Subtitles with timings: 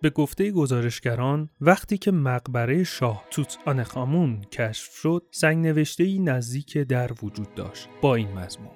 [0.00, 6.78] به گفته گزارشگران وقتی که مقبره شاه توت آنخامون کشف شد سنگ نوشته ای نزدیک
[6.78, 8.74] در وجود داشت با این مضمون.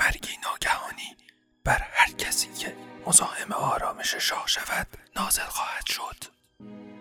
[0.00, 1.16] مرگی ناگهانی
[1.64, 2.74] بر هر کسی که
[3.06, 4.86] مزاحم آرامش شاه شود
[5.16, 6.38] نازل خواهد شد.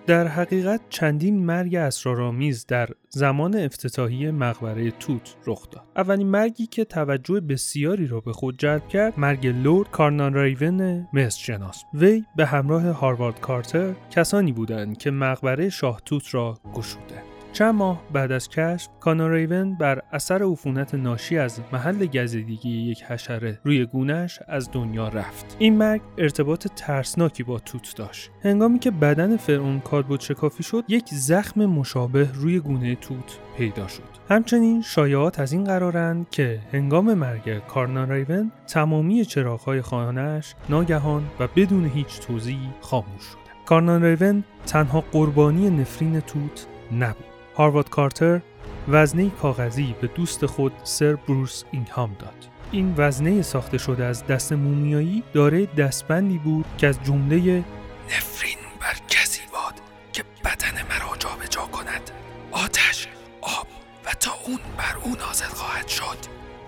[0.08, 5.84] در حقیقت چندین مرگ اسرارآمیز در زمان افتتاحی مقبره توت رخ داد.
[5.96, 11.40] اولین مرگی که توجه بسیاری را به خود جلب کرد، مرگ لورد کارنان رایون مصر
[11.40, 11.84] شناس.
[11.94, 17.37] وی به همراه هاروارد کارتر کسانی بودند که مقبره شاه توت را گشودند.
[17.54, 23.04] چند ماه بعد از کشف کانا ریون بر اثر عفونت ناشی از محل گزیدگی یک
[23.04, 25.56] حشره روی گونش از دنیا رفت.
[25.60, 28.32] این مرگ ارتباط ترسناکی با توت داشت.
[28.44, 34.04] هنگامی که بدن فرعون کالبد شکافی شد یک زخم مشابه روی گونه توت پیدا شد.
[34.30, 41.48] همچنین شایعات از این قرارند که هنگام مرگ کارنان ریون تمامی چراغهای خانهاش ناگهان و
[41.56, 43.38] بدون هیچ توضیحی خاموش شد.
[43.66, 47.37] کارنان ریون تنها قربانی نفرین توت نبود.
[47.58, 48.42] هاروارد کارتر
[48.88, 52.50] وزنه کاغذی به دوست خود سر بروس اینگهام داد.
[52.72, 57.64] این وزنه ساخته شده از دست مومیایی داره دستبندی بود که از جمله
[58.08, 59.74] نفرین بر کسی باد
[60.14, 62.12] که بدن مرا جابجا کند.
[62.52, 63.08] آتش
[63.42, 63.68] آب
[64.06, 66.18] و تا اون بر او نازل خواهد شد.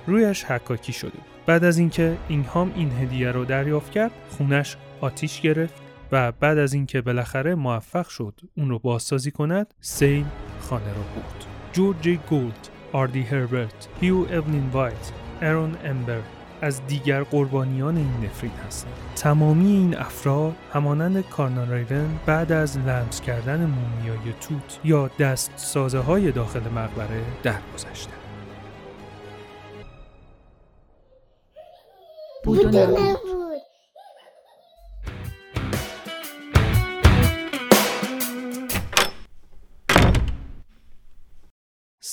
[0.07, 5.88] رویش حکاکی شده بعد از اینکه اینهام این هدیه رو دریافت کرد خونش آتیش گرفت
[6.11, 10.25] و بعد از اینکه بالاخره موفق شد اون رو بازسازی کند سیل
[10.61, 16.21] خانه را بود جورج گولد آردی هربرت هیو اولین وایت ارون امبر
[16.61, 18.93] از دیگر قربانیان این نفرین هستند.
[19.15, 25.99] تمامی این افراد همانند کارنان ریون بعد از لمس کردن مومیای توت یا دست سازه
[25.99, 28.13] های داخل مقبره درگذشتند.
[32.43, 32.75] بود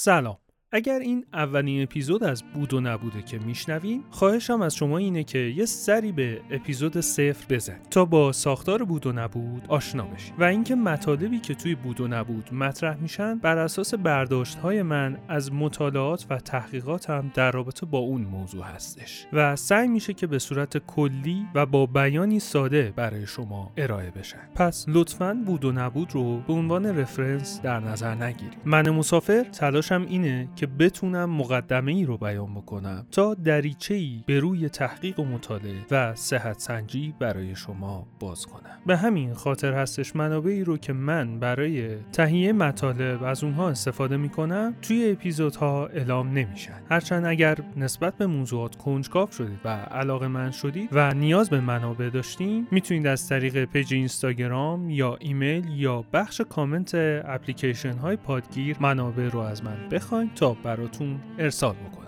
[0.07, 0.46] salo.
[0.73, 5.39] اگر این اولین اپیزود از بود و نبوده که میشنویم خواهشم از شما اینه که
[5.39, 10.45] یه سری به اپیزود صفر بزن تا با ساختار بود و نبود آشنا بشید و
[10.45, 15.53] اینکه مطالبی که توی بود و نبود مطرح میشن بر اساس برداشت های من از
[15.53, 19.27] مطالعات و تحقیقاتم در رابطه با اون موضوع هستش.
[19.33, 24.49] و سعی میشه که به صورت کلی و با بیانی ساده برای شما ارائه بشن.
[24.55, 28.59] پس لطفا بود و نبود رو به عنوان رفرنس در نظر نگیرید.
[28.65, 34.41] من مسافر تلاشم اینه که بتونم مقدمه ای رو بیان بکنم تا دریچه ای به
[34.41, 38.79] روی تحقیق و مطالعه و صحت سنجی برای شما باز کنم.
[38.87, 44.75] به همین خاطر هستش منابعی رو که من برای تهیه مطالب از اونها استفاده می‌کنم
[44.83, 46.83] توی اپیزودها اعلام نمیشن.
[46.91, 52.67] هرچند اگر نسبت به موضوعات کنجکاو شدید و علاقه‌مند شدید و نیاز به منابع داشتیم
[52.71, 56.91] می‌تونید از طریق page اینستاگرام یا ایمیل یا بخش comment
[57.25, 62.07] application های پادگیر منابع رو از من بخواید تا براتون ارسال بکنم.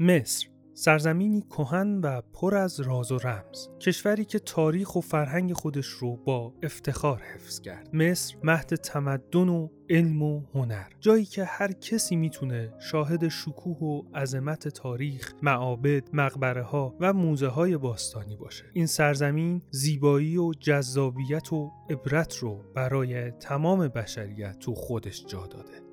[0.00, 3.68] مصر سرزمینی کهن و پر از راز و رمز.
[3.80, 7.96] کشوری که تاریخ و فرهنگ خودش رو با افتخار حفظ کرد.
[7.96, 10.86] مصر مهد تمدن و علم و هنر.
[11.00, 17.48] جایی که هر کسی می‌تونه شاهد شکوه و عظمت تاریخ معابد مقبره ها و موزه
[17.48, 18.64] های باستانی باشه.
[18.72, 25.85] این سرزمین زیبایی و جذابیت و عبرت رو برای تمام بشریت تو خودش جا داده.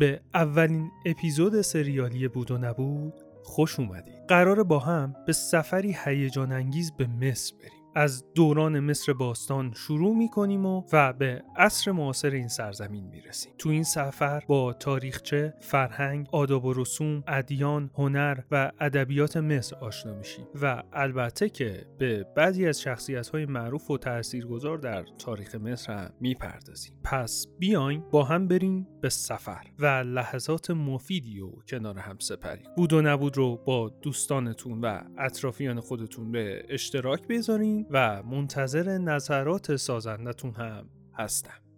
[0.00, 4.26] به اولین اپیزود سریالی بود و نبود خوش اومدید.
[4.28, 7.80] قرار با هم به سفری هیجان انگیز به مصر بریم.
[7.94, 13.20] از دوران مصر باستان شروع می کنیم و, و به عصر معاصر این سرزمین می
[13.20, 13.52] رسیم.
[13.58, 20.14] تو این سفر با تاریخچه، فرهنگ، آداب و رسوم، ادیان، هنر و ادبیات مصر آشنا
[20.14, 25.92] میشیم و البته که به بعضی از شخصیت های معروف و تاثیرگذار در تاریخ مصر
[25.92, 26.94] هم می‌پردازیم.
[27.04, 32.62] پس بیاین با هم بریم به سفر و لحظات مفیدی و کنار هم سپری.
[32.76, 39.76] بود و نبود رو با دوستانتون و اطرافیان خودتون به اشتراک بذارین و منتظر نظرات
[39.76, 41.69] سازندتون هم هستم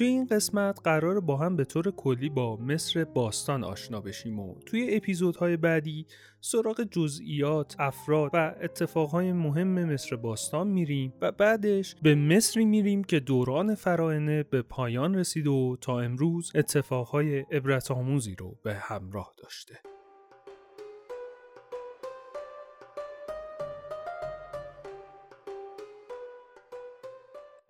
[0.00, 4.54] توی این قسمت قرار با هم به طور کلی با مصر باستان آشنا بشیم و
[4.66, 6.06] توی اپیزودهای بعدی
[6.40, 13.20] سراغ جزئیات، افراد و اتفاقهای مهم مصر باستان میریم و بعدش به مصری میریم که
[13.20, 19.78] دوران فراعنه به پایان رسید و تا امروز اتفاقهای عبرت آموزی رو به همراه داشته.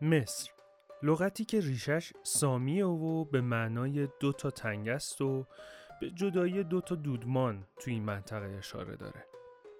[0.03, 0.60] مصر
[1.03, 5.47] لغتی که ریشش سامیه و به معنای دو تا تنگ است و
[6.01, 9.25] به جدایی دو تا دودمان توی این منطقه اشاره داره.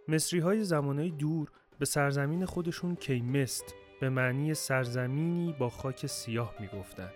[0.09, 7.11] مصری های زمانهای دور به سرزمین خودشون کیمست به معنی سرزمینی با خاک سیاه می‌گفتن.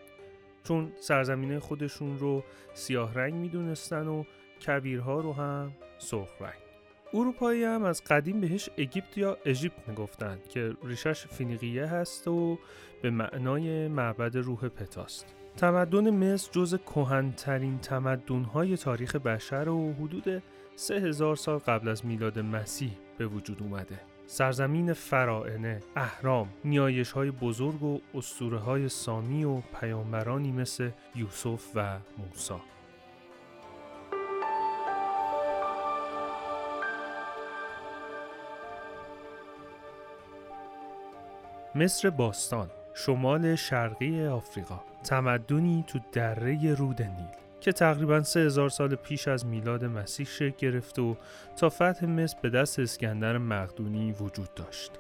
[0.65, 4.25] چون سرزمین خودشون رو سیاه رنگ می‌دونستن و
[4.67, 6.64] کبیرها رو هم سرخ رنگ
[7.15, 12.59] اروپایی هم از قدیم بهش اگیپت یا اژیپت می‌گفتن که ریشش فینیقیه هست و
[13.03, 15.27] به معنای معبد روح پتاست
[15.57, 20.43] تمدن مصر جز کهنترین تمدن‌های تاریخ بشر و حدود
[20.77, 27.31] سه هزار سال قبل از میلاد مسیح به وجود اومده سرزمین فرائنه، اهرام، نیایش های
[27.31, 32.55] بزرگ و اسطوره های سامی و پیامبرانی مثل یوسف و موسی.
[41.77, 47.27] مصر باستان شمال شرقی آفریقا تمدنی تو دره رود نیل
[47.61, 51.17] که تقریبا 3000 سال پیش از میلاد مسیح شکل گرفت و
[51.57, 54.93] تا فتح مصر به دست اسکندر مقدونی وجود داشت.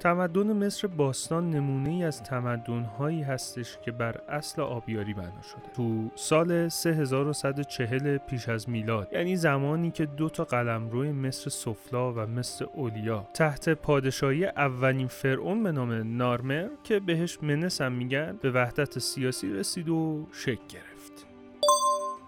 [0.00, 5.72] تمدن مصر باستان نمونه ای از تمدن هایی هستش که بر اصل آبیاری بنا شده.
[5.76, 12.18] تو سال 3140 پیش از میلاد یعنی زمانی که دو تا قلمرو مصر سفلا و
[12.18, 18.98] مصر اولیا تحت پادشاهی اولین فرعون به نام نارمر که بهش منس میگن به وحدت
[18.98, 20.97] سیاسی رسید و شکل گرفت.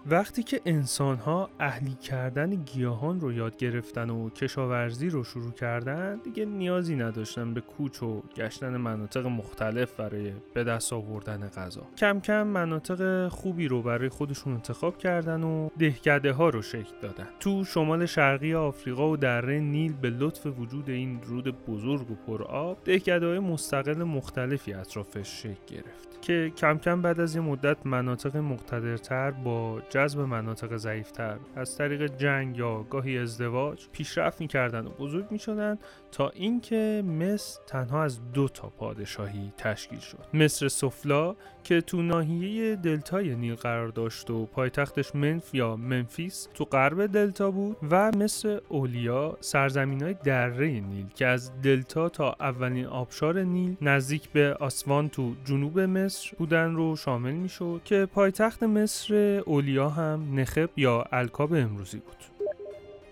[0.05, 6.15] وقتی که انسان ها اهلی کردن گیاهان رو یاد گرفتن و کشاورزی رو شروع کردن
[6.23, 11.81] دیگه نیازی نداشتن به کوچ و گشتن مناطق مختلف برای به دست آوردن غذا.
[11.97, 17.27] کم کم مناطق خوبی رو برای خودشون انتخاب کردن و دهکده ها رو شکل دادن.
[17.39, 22.77] تو شمال شرقی آفریقا و دره نیل به لطف وجود این رود بزرگ و پرآب
[22.85, 28.37] دهکده های مستقل مختلفی اطرافش شکل گرفت که کم کم بعد از یه مدت مناطق
[28.37, 31.37] مقتدرتر با جذب مناطق ضعیفتر.
[31.55, 35.77] از طریق جنگ یا گاهی ازدواج پیشرفت می‌کردن و بزرگ می‌شدن
[36.11, 40.17] تا اینکه مصر تنها از دو تا پادشاهی تشکیل شد.
[40.33, 46.65] مصر سفلا که تو ناحیه دلتای نیل قرار داشت و پایتختش منف یا منفیس تو
[46.65, 52.85] غرب دلتا بود و مصر اولیا سرزمین های دره نیل که از دلتا تا اولین
[52.85, 59.13] آبشار نیل نزدیک به آسوان تو جنوب مصر بودن رو شامل می‌شد که پایتخت مصر
[59.45, 62.15] اولیا هم نخب یا الکاب امروزی بود.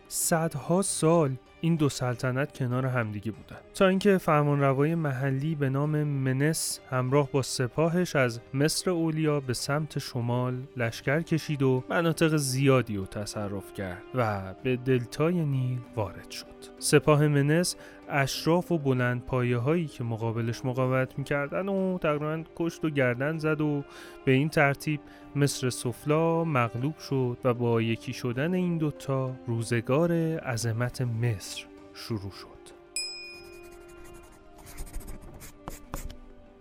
[0.07, 1.31] صدها سال
[1.61, 3.57] این دو سلطنت کنار همدیگه بودن.
[3.73, 9.99] تا اینکه فرمانروای محلی به نام منس همراه با سپاهش از مصر اولیا به سمت
[9.99, 16.45] شمال لشکر کشید و مناطق زیادی رو تصرف کرد و به دلتای نیل وارد شد.
[16.79, 17.75] سپاه منس
[18.09, 23.61] اشراف و بلند پایه هایی که مقابلش مقاومت می‌کردن و تقریبا کشت و گردن زد
[23.61, 23.83] و
[24.25, 24.99] به این ترتیب
[25.35, 32.59] مصر سفلا مغلوب شد و با یکی شدن این دوتا روزگار عظمت مصر شروع شد.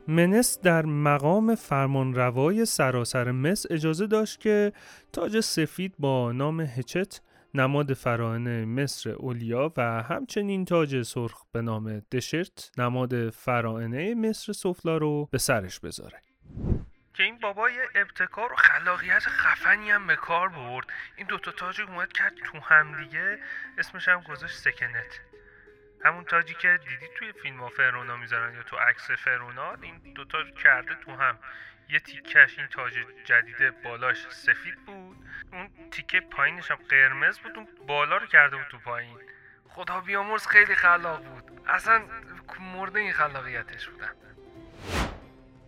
[0.08, 4.72] منس در مقام فرمانروای سراسر مصر اجازه داشت که
[5.12, 7.20] تاج سفید با نام هچت
[7.54, 14.96] نماد فرانه مصر اولیا و همچنین تاج سرخ به نام دشرت نماد فرانه مصر سفلا
[14.96, 16.22] رو به سرش بذاره.
[17.14, 20.86] که این بابای ابتکار و خلاقیت خفنی هم به کار برد.
[21.16, 23.38] این دوتا تاج اومد کرد تو هم دیگه.
[23.78, 25.20] اسمش هم گذاشت سکنت.
[26.04, 30.38] همون تاجی که دیدی توی فیلم ها فرونا می‌ذارن یا تو عکس فرونا این دوتا
[30.64, 31.38] کرده تو هم.
[31.90, 32.92] یه تیکش این تاج
[33.24, 35.16] جدیده بالاش سفید بود.
[35.52, 39.16] اون تیکه پایینش هم قرمز بود اون بالا رو کرده بود تو پایین.
[39.68, 41.60] خدا بیامرز خیلی خلاق بود.
[41.66, 42.02] اصلا
[42.76, 44.10] مرده این خلاقیتش بودن.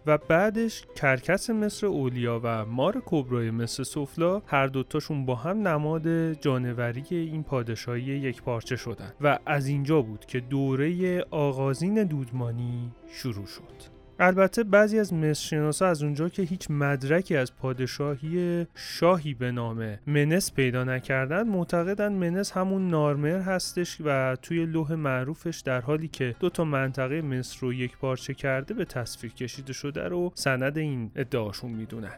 [0.07, 6.33] و بعدش کرکس مصر اولیا و مار کبرای مصر سفلا هر دوتاشون با هم نماد
[6.33, 9.12] جانوری این پادشاهی یک پارچه شدن.
[9.21, 14.00] و از اینجا بود که دوره آغازین دودمانی شروع شد.
[14.23, 20.53] البته بعضی از مصرشناسا از اونجا که هیچ مدرکی از پادشاهی شاهی به نام منس
[20.53, 26.50] پیدا نکردن معتقدن منس همون نارمر هستش و توی لوح معروفش در حالی که دو
[26.50, 31.71] تا منطقه مصر رو یک پارچه کرده به تصویر کشیده شده رو سند این ادعاشون
[31.71, 32.17] می‌دونن.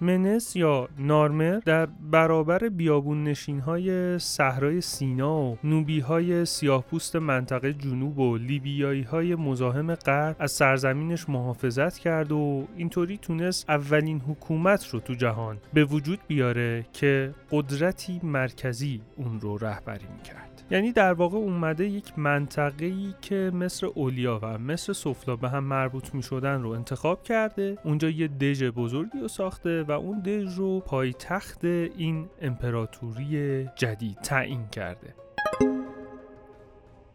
[0.00, 7.72] منس یا نارمر در برابر بیابون نشین های صحرای سینا و نوبی های سیاهپوست منطقه
[7.72, 14.88] جنوب و لیبیایی های مزاحم غرب از سرزمینش محافظت کرد و اینطوری تونست اولین حکومت
[14.88, 20.47] رو تو جهان به وجود بیاره که قدرتی مرکزی اون رو رهبری می‌کرد.
[20.70, 25.64] یعنی در واقع اومده یک منطقه ای که مثل اولیا و مثل سفلا به هم
[25.64, 27.78] مربوط می شدن رو انتخاب کرده.
[27.84, 34.68] اونجا یه دژ بزرگی رو ساخته و اون دژ رو پایتخت این امپراتوری جدید تعیین
[34.68, 35.14] کرده.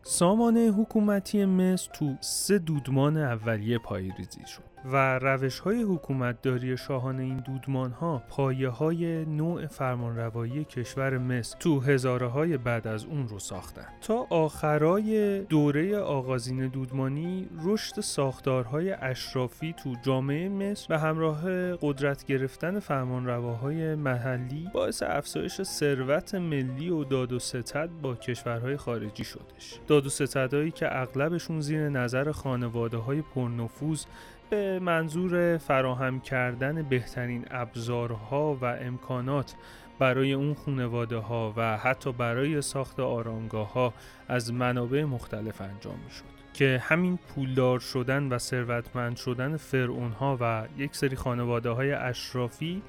[0.03, 4.72] سامانه حکومتی مصر تو سه دودمان اولیه پایریزی شد.
[4.85, 11.79] و روش های حکومتداری شاهان این دودمان ها پایه های نوع فرمانروایی کشور مصر تو
[11.79, 13.85] هزاره های بعد از اون رو ساختن.
[14.01, 21.41] تا آخرای دوره آغازین دودمانی رشد ساختارهای اشرافی تو جامعه مصر به همراه
[21.75, 29.23] قدرت گرفتن فرمانرواهای محلی باعث افزایش ثروت ملی و داد و ستد با کشورهای خارجی
[29.23, 29.79] شدش.
[29.87, 34.05] داد و ستدهایی که اغلبشون زیر نظر خانواده های پرنفوذ
[34.49, 39.55] به منظور فراهم کردن بهترین ابزارها و امکانات
[39.99, 43.93] برای اون خانواده ها و حتی برای ساخت آرامگاه ها
[44.27, 50.37] از منابع مختلف انجام می شد که همین پولدار شدن و ثروتمند شدن فرعون ها
[50.41, 52.81] و یک سری خانواده های اشرافی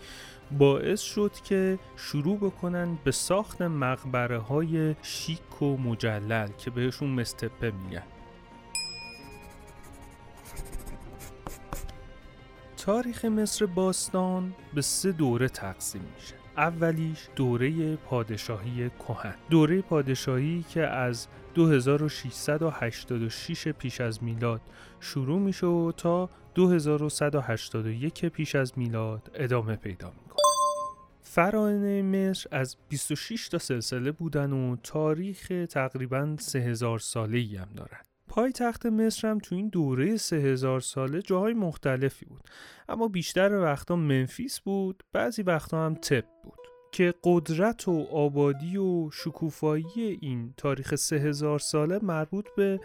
[0.59, 7.71] باعث شد که شروع بکنن به ساخت مقبره های شیک و مجلل که بهشون مستپه
[7.71, 8.14] میگن.
[12.85, 16.35] تاریخ مصر باستان به سه دوره تقسیم میشه.
[16.57, 19.35] اولیش دوره پادشاهی کهن.
[19.51, 24.61] دوره پادشاهی که از 2686 پیش از میلاد
[25.01, 30.37] شروع میشه و تا 2181 پیش از میلاد ادامه پیدا می‌کنه.
[31.23, 38.01] فرانه مصر از 26 تا سلسله بودن و تاریخ تقریبا 3000 ساله ای هم دارن.
[38.29, 42.41] پای تخت مصر هم تو این دوره سه هزار ساله جاهای مختلفی بود.
[42.89, 46.59] اما بیشتر وقتا منفیس بود بعضی وقتا هم تپ بود.
[46.93, 52.81] که قدرت و آبادی و شکوفایی این تاریخ سه هزار ساله مربوط به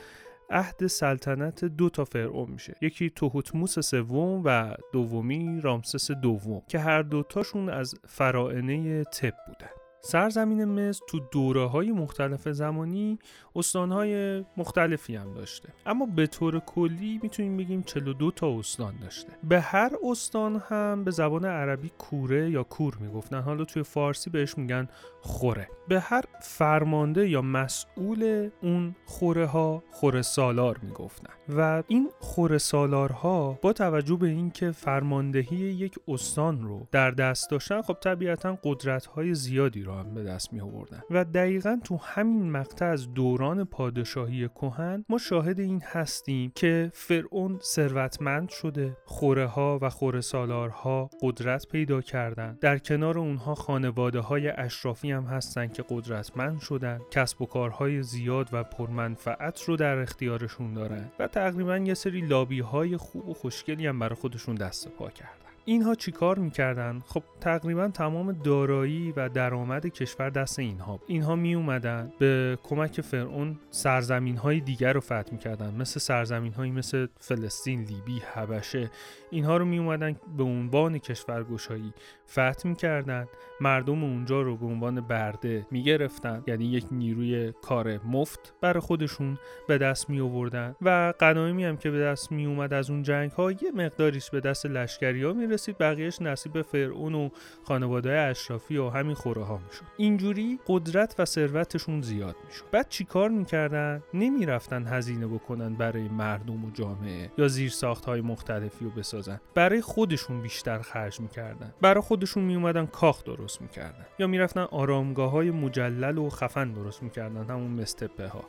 [0.49, 2.75] عهد سلطنت دو تا فرعون میشه.
[2.81, 9.78] یکی توهوتموس سوم و دومی رامسس دوم که هر دوتاشون از فرائنه تپ بودن.
[10.01, 13.19] سرزمین مصر تو دوره های مختلف زمانی
[13.55, 15.69] استانهای مختلفی هم داشته.
[15.85, 19.31] اما به طور کلی می‌تونیم بگیم 42 تا استان داشته.
[19.43, 23.41] به هر استان هم به زبان عربی کوره یا کور می‌گفتن.
[23.41, 24.87] حالا توی فارسی بهش میگن
[25.21, 25.67] خوره.
[25.87, 31.33] به هر فرمانده یا مسئول اون خوره ها خوره سالار می‌گفتن.
[31.57, 37.81] و این خوره سالارها با توجه به اینکه فرماندهی یک استان رو در دست داشتن
[37.81, 42.51] خب طبیعتا قدرت های زیادی رو هم به دست می آوردن و دقیقا تو همین
[42.51, 49.79] مقطع از دوران پادشاهی کهن ما شاهد این هستیم که فرعون ثروتمند شده خوره ها
[49.81, 55.83] و خوره سالارها قدرت پیدا کردن در کنار اونها خانواده های اشرافی هم هستن که
[55.89, 57.01] قدرتمند شدن.
[57.11, 61.11] کسب و کارهای زیاد و پرمنفعت رو در اختیارشون دارن.
[61.19, 65.48] و تقریبا یه سری لابی های خوب و خوشگلی هم برای خودشون دست پا کردن.
[65.65, 72.11] اینها چیکار می‌کردن؟ خب تقریبا تمام دارایی و درآمد کشور دست اینها اینها می اومدن
[72.19, 75.75] به کمک فرعون سرزمین های دیگر رو فتح می‌کردن.
[75.75, 78.91] مثل سرزمین هایی مثل فلسطین لیبی حبشه.
[79.31, 81.93] اینها رو می اومدن به عنوان کشورگشایی
[82.29, 83.27] فتح می‌کردن.
[83.61, 86.43] مردم اونجا رو به عنوان برده می‌گرفتن.
[86.47, 89.37] یعنی یک نیروی کار مفت برای خودشون
[89.67, 93.31] به دست می آوردن و قنایمی هم که به دست می اومد از اون جنگ
[93.31, 97.29] ها یه مقداریش به دست لشکری ها رسید بقیهش نصیب فرعون و
[97.63, 99.83] خانواده اشرافی و همین خوره ها می‌شد.
[99.97, 102.63] اینجوری قدرت و ثروتشون زیاد می‌شد.
[102.71, 108.85] بعد چیکار می‌کردن؟ نمی‌رفتن هزینه بکنن برای مردم و جامعه یا زیر ساخت های مختلفی
[108.85, 109.39] رو بسازن.
[109.55, 111.73] برای خودشون بیشتر خرج می‌کردن.
[111.81, 114.05] برای خودشون میومدن کاخ درست می‌کردن.
[114.19, 118.45] یا می‌رفتن آرامگاه های مجلل و خفن درست می‌کردن همون مستپه ها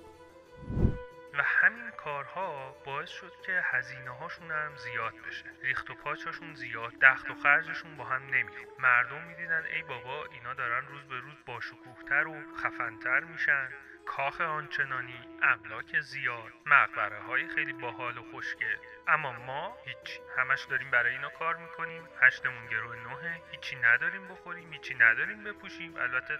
[2.11, 5.45] کارها باعث شد که هزینه هاشون هم زیاد بشه.
[5.63, 10.55] ریخت و پاچشون زیاد دخت و خرجشون با هم نمی‌خورد مردم می‌دیدن ای بابا اینا
[10.55, 13.69] دارن روز به روز با شکوهتر و خفنتر میشن.
[14.07, 18.77] کاخ آنچنانی املاک زیاد مقبره های خیلی باحال و خوشگل
[19.09, 22.09] اما ما هیچ همش داریم برای اینا کار می‌کنیم.
[22.21, 25.97] هشتمون گروه نهه هیچی نداریم بخوریم هیچی نداریم بپوشیم.
[25.97, 26.39] البته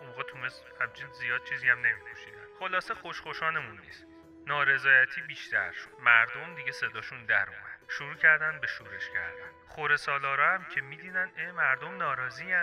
[0.00, 0.36] اون موقع تو
[0.80, 2.46] همچین زیاد چیزی هم نمیپوشیدن.
[2.58, 4.11] خلاصه خوشخوشانمون نیست.
[4.46, 6.00] نارضایتی بیشتر شد.
[6.00, 7.80] مردم دیگه صداشون در اومد.
[7.88, 9.50] شروع کردن به شورش کردن.
[9.68, 12.54] خوره سالارا هم که می‌دیدن اه مردم ناراضی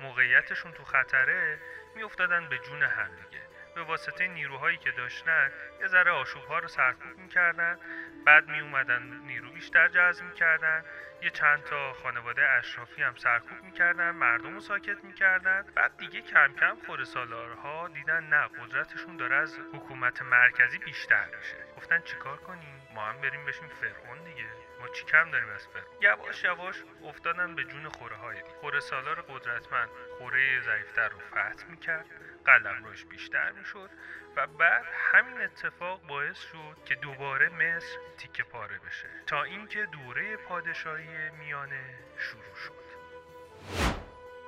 [0.00, 1.60] موقعیتشون تو خطره.
[1.96, 3.49] میافتادن به جون همدیگه
[3.80, 7.78] به واسطه نیروهایی که داشتن یه ذره آشوب ها رو سرکوب می‌کردن.
[8.26, 10.84] بعد می اومدن نیرو بیشتر جذب می‌کردن.
[11.22, 15.64] یه چند تا خانواده اشرافی هم سرکوب می‌کردن مردم رو ساکت می‌کردن.
[15.74, 21.56] بعد دیگه کم کم سالارها دیدن نه قدرتشون داره از حکومت مرکزی بیشتر میشه.
[21.76, 24.44] گفتن چیکار کنیم؟ ما هم بریم بشیم فرعون دیگه.
[24.80, 29.22] ما چی کم داریم از فرعون؟ یواش یواش افتادن به جون خوره های خوره سالار
[29.22, 32.06] قدرتمند خوره ضعیفتر رو فتح می‌کرد
[32.44, 33.90] قلم روش بیشتر می‌شد
[34.36, 39.08] و بعد همین اتفاق باعث شد که دوباره مصر تیکه پاره بشه.
[39.26, 42.80] تا اینکه دوره پادشاهی میانه شروع شد.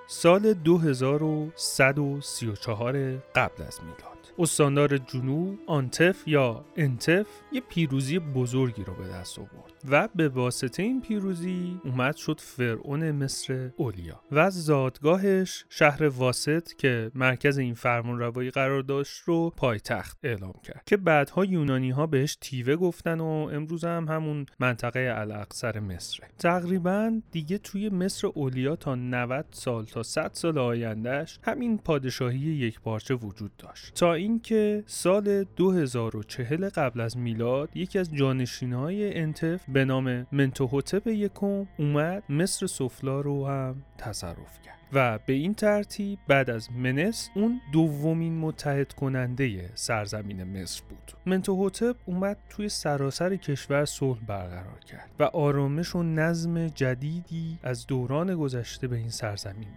[0.06, 2.92] سال 2134
[3.34, 4.12] قبل از میلاد.
[4.38, 10.82] استاندار جنوب آنتف یا انتف یه پیروزی بزرگی رو به دست آورد و به واسطه
[10.82, 18.18] این پیروزی اومد شد فرعون مصر اولیا و زادگاهش شهر واسط که مرکز این فرمان
[18.18, 23.48] روایی قرار داشت رو پایتخت اعلام کرد که بعدها یونانی ها بهش تیوه گفتن و
[23.52, 30.02] امروز هم همون منطقه الاقصر مصره تقریبا دیگه توی مصر اولیا تا 90 سال تا
[30.02, 33.94] 100 سال آیندهش همین پادشاهی یک پارچه وجود داشت.
[33.94, 41.67] تا اینکه سال 2040 قبل از میلاد یکی از جانشینهای انتف به نام منتوهوتپ یکم
[41.79, 44.79] اومد مصر سفلا رو هم تصرف کرد.
[44.93, 51.12] و به این ترتیب بعد از منس اون دومین متحد کننده سرزمین مصر بود.
[51.26, 58.35] منتوهوتپ اومد توی سراسر کشور صلح برقرار کرد و آرامش و نظم جدیدی از دوران
[58.35, 59.69] گذشته به این سرزمین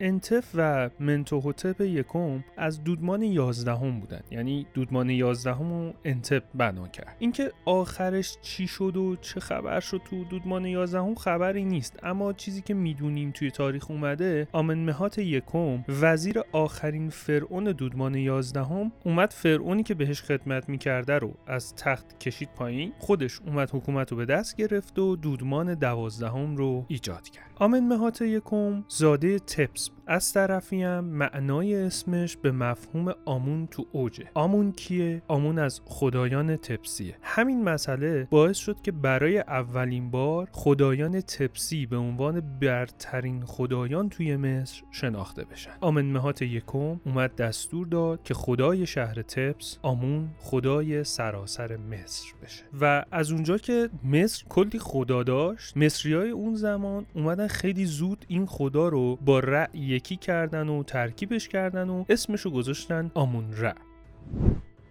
[0.00, 4.20] انتف و منتوهوتپ یکم از دودمان یازدهم بودن.
[4.30, 7.16] یعنی دودمان یازدهم و انتپ بنا کرد.
[7.18, 11.98] اینکه آخرش چی شد و چه خبر شد تو دودمان یازدهم خبری نیست.
[12.02, 19.30] اما چیزی که می‌دونیم توی تاریخ اومده آمنمهات یکم وزیر آخرین فرعون دودمان یازدهم اومد
[19.30, 22.92] فرعونی که بهش خدمت می‌کرده رو از تخت کشید پایین.
[22.98, 27.49] خودش اومد حکومت رو به دست گرفت و دودمان دوازدهم رو ایجاد کرد.
[27.60, 29.90] آمنمهات یکم زاده تپس.
[30.06, 34.24] از طرفی هم معنای اسمش به مفهوم آمون تو اوجه.
[34.34, 37.16] آمون کیه؟ آمون از خدایان تپسیه.
[37.22, 44.36] همین مسئله باعث شد که برای اولین بار خدایان تپسی به عنوان برترین خدایان توی
[44.36, 45.70] مصر شناخته بشن.
[45.80, 52.64] آمنمهات یکم اومد دستور داد که خدای شهر تپس آمون خدای سراسر مصر بشه.
[52.80, 58.46] و از اونجا که مصر کلی خدا داشت مصریای اون زمان اومدن خیلی زود این
[58.46, 63.74] خدا رو با رأی یکی کردن و ترکیبش کردن و اسمشو گذاشتن آمون رع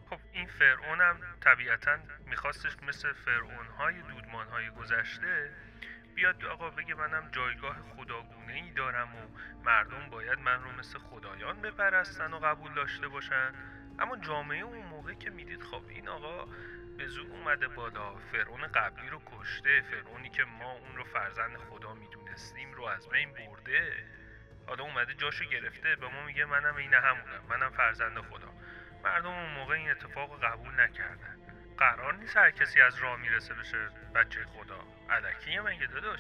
[0.10, 1.92] خب این فرعون هم طبیعتا
[2.30, 5.50] میخواستش مثل فرعون های دودمان های گذشته
[6.16, 9.22] بیاد آقا بگه منم جایگاه خداگونه ای دارم و
[9.66, 13.52] مردم باید من رو مثل خدایان بپرستن و قبول داشته باشن.
[14.00, 16.46] اما جامعه اون موقع که می‌دید خب این آقا
[17.00, 19.84] به زور اومده بالا فرعون قبلی رو کشته.
[19.92, 23.92] فرعونی که ما اون رو فرزند خدا می‌دونستیم رو از بین برده.
[24.68, 25.96] حالا اومده جاشو گرفته.
[25.96, 27.44] به ما میگه منم این همونم.
[27.50, 28.52] منم فرزند خدا.
[29.04, 31.38] مردم اون موقع این اتفاق قبول نکردن.
[31.78, 34.80] قرار نیست هر کسی از راه می‌رسه بشه بچه خدا.
[35.10, 36.20] علکیه مگه داداش.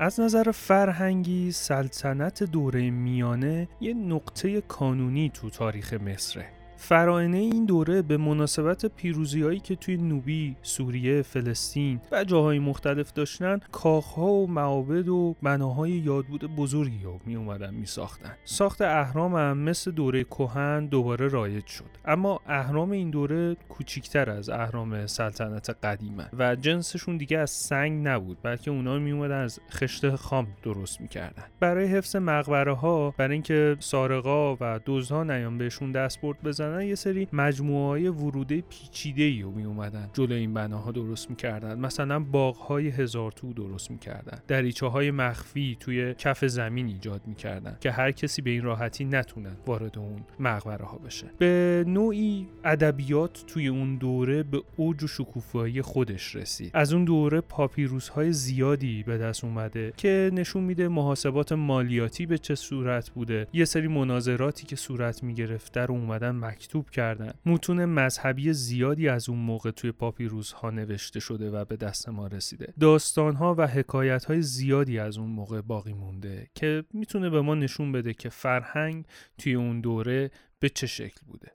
[0.00, 6.63] از نظر فرهنگی سلطنت دوره میانه یه نقطه کانونی تو تاریخ مصره.
[6.84, 13.12] فراینه این دوره به مناسبت پیروزی هایی که توی نوبی، سوریه، فلسطین و جاهای مختلف
[13.12, 18.36] داشتن کاخها و معابد و بناهای یادبود بزرگی رو می اومدن می ساختن.
[18.44, 24.48] ساخت اهرام هم مثل دوره کهن دوباره رایج شد اما اهرام این دوره کوچیکتر از
[24.48, 30.14] اهرام سلطنت قدیمه و جنسشون دیگه از سنگ نبود بلکه اونا می اومدن از خشت
[30.14, 36.42] خام درست می‌کردن برای حفظ مقبره ها برای اینکه سارقا و دزدها نیان بهشون دستبرد
[36.42, 41.78] بزنن یه سری مجموعه های وروده پیچیده ای می اومدن جلو این بناها درست می‌کردن.
[41.78, 44.38] مثلا باغ های هزار تو درست می‌کردن.
[44.48, 49.56] دریچه های مخفی توی کف زمین ایجاد می‌کردن که هر کسی به این راحتی نتونن
[49.66, 51.26] وارد اون مقبره ها بشه.
[51.38, 56.70] به نوعی ادبیات توی اون دوره به اوج و شکوفایی خودش رسید.
[56.74, 62.38] از اون دوره پاپیروس های زیادی به دست اومده که نشون میده محاسبات مالیاتی به
[62.38, 63.46] چه صورت بوده.
[63.52, 66.30] یه سری مناظراتی که صورت می‌گرفته رو اومدن
[66.64, 67.32] مکتوب کردن.
[67.46, 72.26] متون مذهبی زیادی از اون موقع توی پاپیروس ها نوشته شده و به دست ما
[72.26, 72.74] رسیده.
[72.80, 77.54] داستان ها و حکایت های زیادی از اون موقع باقی مونده که می‌تونه به ما
[77.54, 79.04] نشون بده که فرهنگ
[79.38, 81.50] توی اون دوره به چه شکل بوده.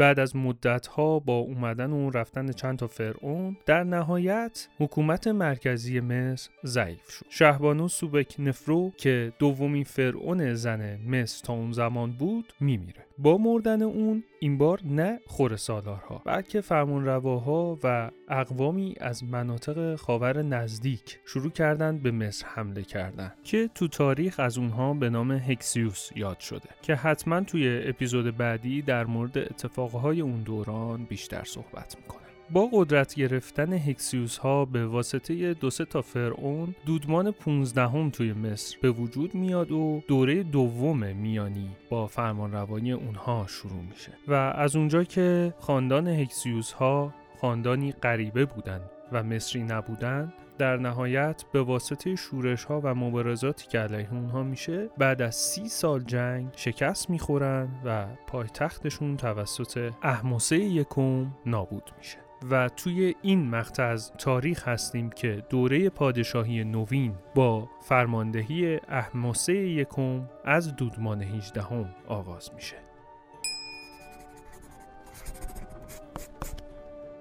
[0.00, 6.50] بعد از مدتها با اومدن و رفتن چند تا فرعون در نهایت حکومت مرکزی مصر
[6.64, 7.26] ضعیف شد.
[7.28, 13.04] شهبانو سوبک نفرو که دومین فرعون زن مصر تا اون زمان بود میمیره.
[13.18, 19.94] با مردن اون این بار نه خور سالارها بلکه فرمان رواها و اقوامی از مناطق
[19.96, 25.32] خاور نزدیک شروع کردند به مصر حمله کردن که تو تاریخ از اونها به نام
[25.32, 31.96] هکسیوس یاد شده که حتما توی اپیزود بعدی در مورد اتفاقهای اون دوران بیشتر صحبت
[31.96, 32.29] می‌کنه.
[32.52, 38.32] با قدرت گرفتن هکسیوس ها به واسطه دو سه تا فرعون دودمان 15 هم توی
[38.32, 44.12] مصر به وجود میاد و دوره دوم میانی با فرمانروایی اونها شروع میشه.
[44.28, 51.44] و از اونجا که خاندان هکسیوس ها خاندانی غریبه بودند و مصری نبودند در نهایت
[51.52, 56.48] به واسطه شورش ها و مبارزاتی که علیه اونها میشه بعد از سی سال جنگ
[56.56, 62.29] شکست می‌خورن و پایتختشون توسط احمسه یکم نابود میشه.
[62.50, 70.28] و توی این مقطع از تاریخ هستیم که دوره پادشاهی نوین با فرماندهی احمسه یکم
[70.44, 72.76] از دودمان 18 هم آغاز میشه.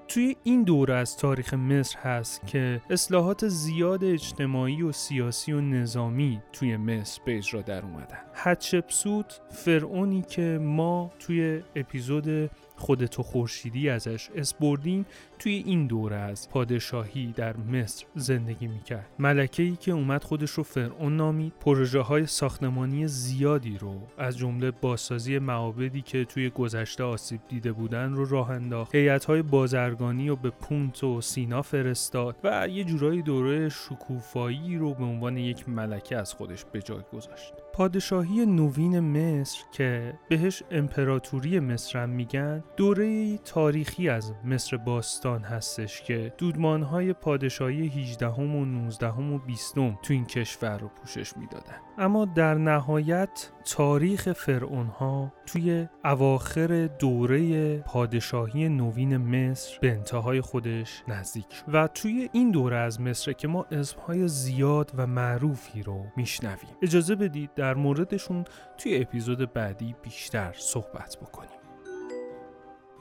[0.08, 6.42] توی این دوره از تاریخ مصر هست که اصلاحات زیاد اجتماعی و سیاسی و نظامی
[6.54, 8.29] توی مصر به اجرا در اومدن.
[8.44, 12.50] حتشپسوت فرعونی که ما توی اپیزود
[12.80, 15.06] خودتو خورشیدی ازش اسپردیم
[15.40, 19.10] توی این دوره از پادشاهی در مصر زندگی می‌کرد.
[19.20, 21.54] ملکه ای که اومد خودش رو فرعون نامید.
[21.60, 28.14] پروژه های ساختمانی زیادی رو از جمله بازسازی معابدی که توی گذشته آسیب دیده بودن
[28.14, 28.96] رو راه انداخت.
[28.96, 34.94] هیئت های بازرگانی رو به پونت و سینا فرستاد و یه جورایی دوره شکوفایی رو
[34.94, 37.54] به عنوان یک ملکه از خودش به جای گذاشت.
[37.74, 46.02] پادشاهی نوین مصر که بهش امپراتوری مصر هم میگن دوره تاریخی از مصر باستان هستش
[46.02, 51.38] که دودمانهای پادشاهی 18 هم و 19 هم و 20 تو این کشور رو پوشش
[51.38, 51.76] می‌دادن.
[51.98, 61.04] اما در نهایت تاریخ فرعون ها توی اواخر دوره پادشاهی نوین مصر به انتهای خودش
[61.08, 66.06] نزدیک شد و توی این دوره از مصر که ما اسمهای زیاد و معروفی رو
[66.18, 68.46] میشنویم اجازه بدید در موردشون
[68.78, 71.60] توی اپیزود بعدی بیشتر صحبت بکنیم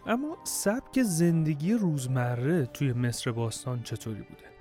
[0.07, 4.58] اما سبک زندگی روزمره توی مصر باستان چطوری بوده؟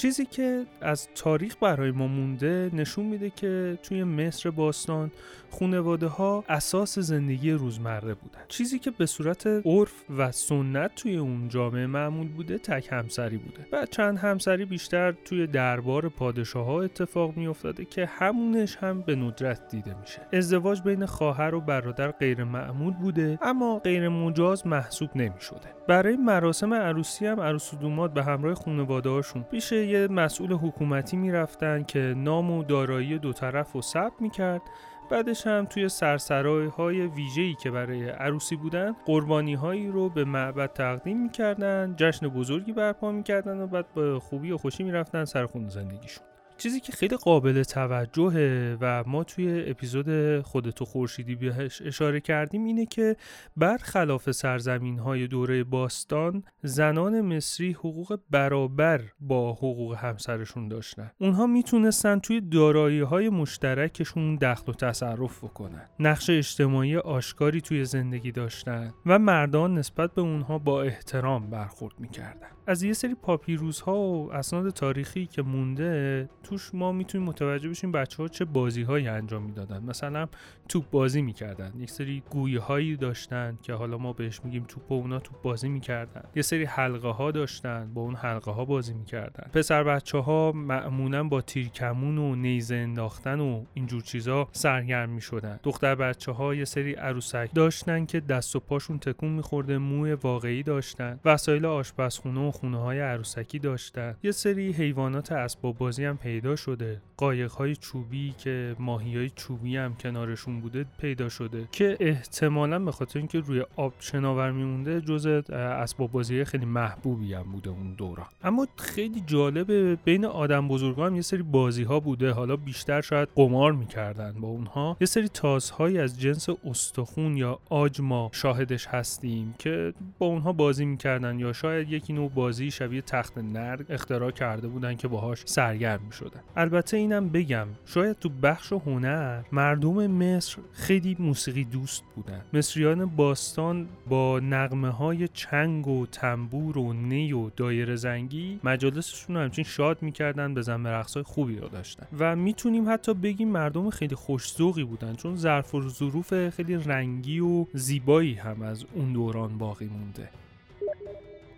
[0.00, 5.10] چیزی که از تاریخ برای ما مونده نشون میده که توی مصر باستان
[5.50, 8.40] خونواده ها اساس زندگی روزمره بودن.
[8.48, 13.66] چیزی که به صورت عرف و سنت توی اون جامعه معمول بوده تک همسری بوده.
[13.72, 19.68] و چند همسری بیشتر توی دربار پادشاه ها اتفاق میافتاده که همونش هم به ندرت
[19.68, 20.20] دیده میشه.
[20.32, 25.80] ازدواج بین خواهر و برادر غیر معمول بوده اما غیر مجاز محسوب نمی‌شده.
[25.88, 31.16] برای مراسم عروسی هم عروس و دوماد به همراه خانواده هاشون پیش یه مسئول حکومتی
[31.16, 34.62] می‌رفتن که نام و دارایی دو طرف رو ثبت می‌کرد.
[35.10, 40.72] بعدش هم توی سرسرای های ویژه‌ای که برای عروسی بودن قربانی هایی رو به معبد
[40.72, 45.68] تقدیم می‌کردن جشن بزرگی برپا می‌کردن و بعد به خوبی و خوشی می‌رفتن سر خون
[45.68, 46.29] زندگیشون.
[46.60, 52.86] چیزی که خیلی قابل توجهه و ما توی اپیزود خودتو خورشیدی بهش اشاره کردیم اینه
[52.86, 53.16] که
[53.56, 61.10] برخلاف سرزمین های دوره باستان زنان مصری حقوق برابر با حقوق همسرشون داشتن.
[61.18, 65.88] اونها می‌تونستن توی دارایی های مشترکشون دخل و تصرف بکنن.
[66.00, 72.59] نقش اجتماعی آشکاری توی زندگی داشتن و مردان نسبت به اونها با احترام برخورد می‌کردن.
[72.70, 77.92] از یه سری پاپیروس ها و اسناد تاریخی که مونده توش ما می‌تونیم متوجه بشیم
[77.92, 79.82] بچه ها چه بازی هایی انجام می‌دادن.
[79.82, 80.26] مثلا
[80.68, 81.72] توپ بازی می‌کردن.
[81.78, 85.68] یک سری گویی هایی داشتن که حالا ما بهش میگیم توپ و اونا توپ بازی
[85.68, 86.22] می‌کردن.
[86.36, 89.50] یه سری حلقه ها داشتن با اون حلقه ها بازی می‌کردن.
[89.52, 95.60] پسر بچه ها معمولا با تیرکمون و نیزه انداختن و اینجور چیزا سرگرم می‌شدن.
[95.62, 100.62] دختر بچه ها یه سری عروسک داشتن که دست و پاشون تکون میخورده موی واقعی
[100.62, 101.20] داشتن.
[101.24, 104.16] وسایل آشپزخونه و خونه های عروسکی داشتن.
[104.22, 107.02] یه سری حیوانات اسباب بازی هم پیدا شده.
[107.16, 111.68] قایق های چوبی که ماهی های چوبی هم کنارشون بوده پیدا شده.
[111.72, 117.42] که احتمالا به خاطر اینکه روی آب شناور میمونده جز اسباب بازی خیلی محبوبی هم
[117.42, 122.32] بوده اون دوران اما خیلی جالبه بین آدم بزرگان هم یه سری بازی ها بوده.
[122.32, 124.96] حالا بیشتر شاید قمار می‌کردن با اونها.
[125.00, 130.84] یه سری تازهایی از جنس استخون یا آج ما شاهدش هستیم که با اونها بازی
[130.84, 136.00] می‌کردن یا شاید یکی نوع بازی شبیه تخت نرد اختراع کرده بودن که باهاش سرگرم
[136.06, 142.42] می شدن البته اینم بگم شاید تو بخش هنر مردم مصر خیلی موسیقی دوست بودن.
[142.52, 149.42] مصریان باستان با نغمه های چنگ و تنبور و نی و دایره زنگی مجالسشون رو
[149.42, 152.06] همچین شاد می‌کردن به زن خوبی رو داشتن.
[152.18, 157.66] و می‌تونیم حتی بگیم مردم خیلی خوشذوقی بودن چون ظرف و ظروف خیلی رنگی و
[157.74, 160.28] زیبایی هم از اون دوران باقی مونده.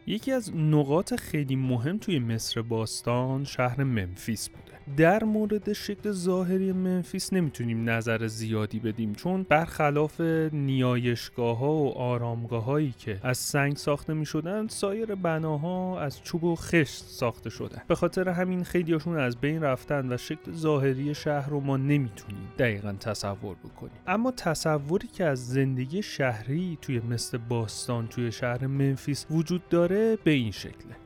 [0.06, 4.81] یکی از نقاط خیلی مهم توی مصر باستان شهر ممفیس بوده.
[4.96, 10.20] در مورد شکل ظاهری منفیس نمی‌تونیم نظر زیادی بدیم چون برخلاف
[10.52, 16.44] نیایشگاه ها و آرامگاه هایی که از سنگ ساخته می شدن سایر بناها از چوب
[16.44, 17.82] و خشت ساخته شده.
[17.88, 22.92] به خاطر همین خیلیاشون از بین رفتن و شکل ظاهری شهر رو ما نمی‌تونیم دقیقا
[22.92, 23.92] تصور بکنیم.
[24.06, 30.30] اما تصوری که از زندگی شهری توی مثل باستان توی شهر منفیس وجود داره به
[30.30, 31.01] این شکله.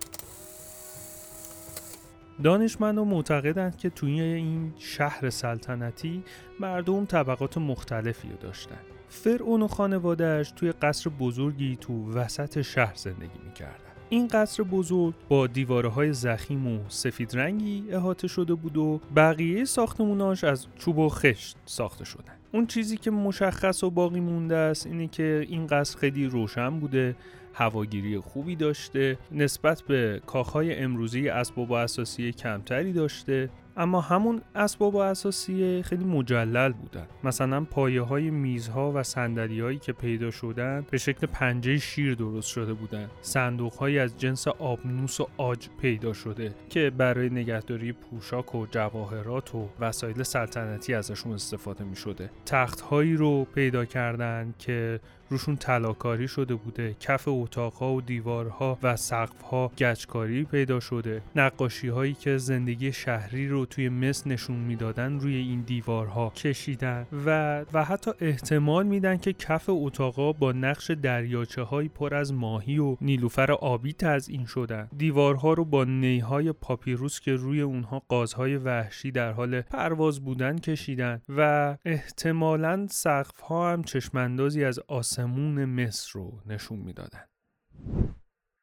[2.42, 6.22] دانشمندان معتقدند که توی این شهر سلطنتی
[6.60, 8.78] مردم طبقات مختلفی رو داشتن.
[9.08, 13.86] فرعون و خانوادهش توی قصر بزرگی تو وسط شهر زندگی می‌کردن.
[14.08, 19.64] این قصر بزرگ با دیواره های زخیم و سفید رنگی احاطه شده بود و بقیه
[19.64, 22.32] ساختموناش از چوب و خشت ساخته شدن.
[22.52, 27.16] اون چیزی که مشخص و باقی مونده است اینه که این قصر خیلی روشن بوده
[27.56, 34.96] هواگیری خوبی داشته نسبت به کاخهای امروزی اسباب و اساسی کمتری داشته اما همون اسباب
[34.96, 37.06] اساسی خیلی مجلل بودن.
[37.24, 42.48] مثلا پایه های میزها و سندلی هایی که پیدا شدن به شکل پنجه شیر درست
[42.48, 43.10] شده بودن.
[43.20, 49.54] صندوق هایی از جنس آبنوس و آج پیدا شده که برای نگهداری پوشاک و جواهرات
[49.54, 56.28] و وسایل سلطنتی ازشون استفاده می شده تخت هایی رو پیدا کردن که روشون طلاکاری
[56.28, 56.96] شده بوده.
[57.00, 61.22] کف اتاقها و دیوارها و سقفها گچکاری پیدا شده.
[61.36, 67.60] نقاشی هایی که زندگی شهری رو توی مصر نشون می‌دادن روی این دیوارها کشیدن و
[67.72, 72.96] و حتی احتمال میدن که کف اتاقا با نقش دریاچه های پر از ماهی و
[73.00, 74.88] نیلوفر آبی تزئین شدن.
[74.96, 81.22] دیوارها رو با نیهای پاپیروس که روی اونها قازهای وحشی در حال پرواز بودن کشیدن
[81.36, 84.80] و احتمالا سقفها هم چشماندازی از
[85.16, 87.24] آسمون مصر رو نشون می‌دادن.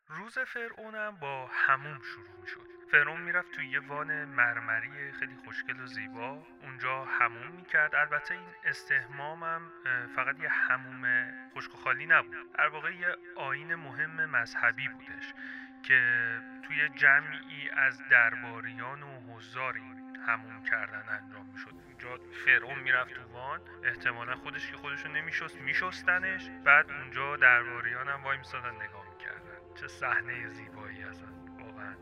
[0.07, 5.79] روز فرعونم با هموم شروع می شد فرعون می‌رفت توی یه وان مرمری خیلی خوشگل
[5.79, 6.43] و زیبا.
[6.61, 7.95] اونجا هموم می‌کرد.
[7.95, 9.61] البته این استهمامم
[10.15, 12.53] فقط یه هموم خشک و خالی نبود.
[12.57, 15.33] در واقع یه آین مهم مذهبی بودش
[15.83, 15.99] که
[16.67, 19.81] توی جمعی از درباریان و حضاری
[20.27, 21.82] هموم کردن انجام می‌شد.
[22.45, 23.59] فرعون می‌رفت تو وان.
[23.83, 26.49] احتمالا خودش که خودشو نمیشست میشستنش.
[26.65, 29.75] بعد اونجا درباریان هم وای میسادن نگاه می‌کردن.
[29.75, 31.95] چه صحنه زیبایی هستن واقعا.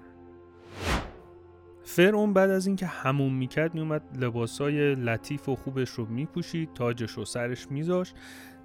[1.84, 7.26] فرعون بعد از اینکه هموم می‌کرد میومد لباسای لطیف و خوبش رو میپوشید تاجش رو
[7.26, 8.16] سرش میذاشت.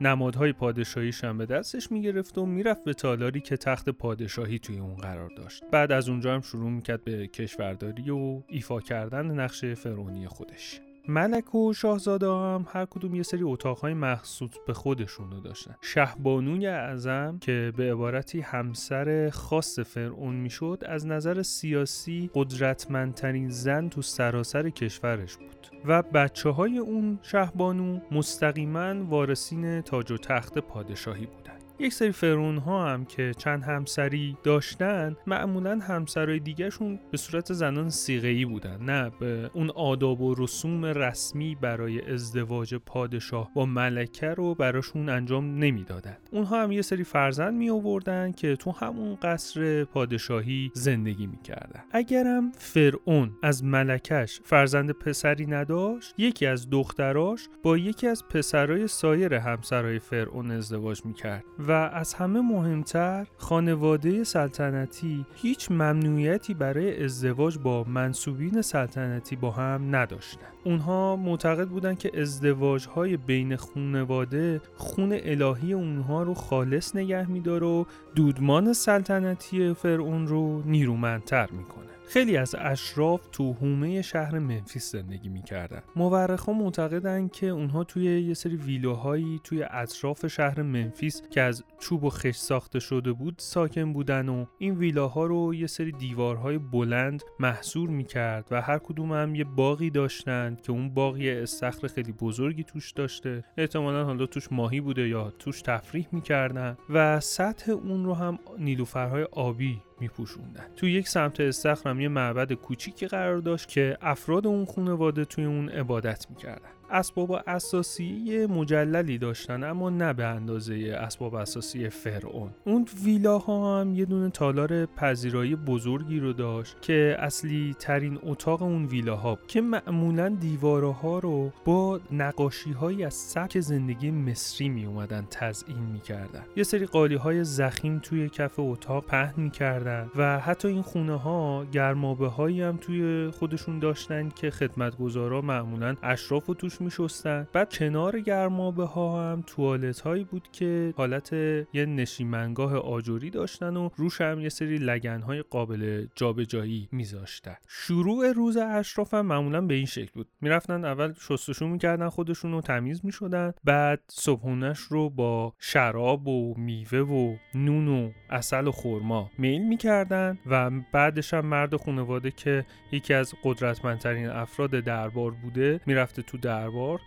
[0.01, 4.97] نمادهای پادشاهیش هم به دستش می‌گرفت و می‌رفت به تالاری که تخت پادشاهی توی اون
[4.97, 5.65] قرار داشت.
[5.73, 10.81] بعد از اونجا هم شروع می‌کرد به کشورداری و ایفا کردن نقش فرعونی خودش.
[11.09, 15.75] ملک و شاهزاده هم هر کدوم یه سری اتاقهای مخصوص به خودشون رو داشتن.
[15.81, 24.03] شهبانوی اعظم که به عبارتی همسر خاص فرعون می‌شد از نظر سیاسی قدرتمندترین زن تو
[24.03, 25.67] سراسر کشورش بود.
[25.85, 32.59] و بچه های اون شهبانو مستقیما وارثین تاج و تخت پادشاهی بودن یک سری فرون
[32.59, 39.11] ها هم که چند همسری داشتن معمولا همسرای دیگهشون به صورت زنان سیغهی بودن نه
[39.21, 46.17] به اون آداب و رسوم رسمی برای ازدواج پادشاه با ملکه رو براشون انجام نمی‌دادن.
[46.31, 51.83] اونها هم یه سری فرزند می آوردن که تو همون قصر پادشاهی زندگی می‌کردن.
[51.91, 59.35] اگرم فرعون از ملکش فرزند پسری نداشت یکی از دختراش با یکی از پسرای سایر
[59.35, 61.45] همسرای فرعون ازدواج می‌کرد.
[61.69, 69.97] و از همه مهمتر خانواده سلطنتی هیچ ممنوعیتی برای ازدواج با منصوبین سلطنتی با هم
[69.97, 70.53] نداشتند.
[70.65, 77.67] اونها معتقد بودند که ازدواج های بین خانواده خون الهی اونها رو خالص نگه میداره
[77.67, 81.96] و دودمان سلطنتی فرعون رو نیرومندتر می‌کنه.
[82.09, 85.83] خیلی از اشراف تو حومه شهر منفیس زندگی می‌کردن.
[85.97, 92.05] مورخا معتقدن که اونها توی یه سری ویلوهایی توی اطراف شهر منفیس که از چوب
[92.05, 97.23] و خش ساخته شده بود ساکن بودن و این ویلاها رو یه سری دیوارهای بلند
[97.41, 102.65] محصور می‌کرد و هر کدوم هم یه باقی داشتند که اون باقی استخر خیلی بزرگی
[102.65, 103.45] توش داشته.
[103.57, 106.77] احتمالا حالا توش ماهی بوده یا توش تفریح می‌کردن.
[106.91, 110.67] و سطح اون رو هم نیلوفرهای آبی میپوشوندن.
[110.77, 115.45] تو یک سمت استخر هم یه معبد کوچیکی قرار داشت که افراد اون خانواده توی
[115.45, 116.69] اون عبادت می‌کردن.
[116.91, 122.51] اسباب اساسی مجللی داشتن اما نه به اندازه اسباب اساسی فرعون.
[122.65, 128.85] اون ویلاها هم یه دونه تالار پذیرایی بزرگی رو داشت که اصلی ترین اتاق اون
[128.87, 135.79] ویلاها که معمولا دیوارها رو با نقاشی های از سبک زندگی مصری می اومدن تزئین
[135.93, 136.43] می‌کردن.
[136.57, 141.65] یه سری قالی های زخیم توی کف اتاق پهن می‌کردن و حتی این خونه ها
[141.73, 147.49] گرمابه هایی هم توی خودشون داشتن که خدمتگزارا معمولا اشراف و توش میشستن.
[147.53, 153.89] بعد کنار گرمابه ها هم توالت هایی بود که حالت یه نشیمنگاه آجوری داشتن و
[153.97, 157.57] روش هم یه سری لگن های قابل جابجایی میذاشتن.
[157.69, 160.29] شروع روز اشراف هم معمولا به این شکل بود.
[160.41, 163.53] می‌رفتن اول شستشو می‌کردن خودشون رو تمیز می‌شدن.
[163.65, 170.39] بعد صبحونش رو با شراب و میوه و نون و اصل و خورما میل می‌کردن
[170.47, 176.66] و بعدش هم مرد خانواده که یکی از قدرتمندترین افراد دربار بوده می‌رفته تو دربار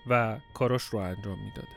[0.09, 1.67] و کاراش رو انجام می‌داده.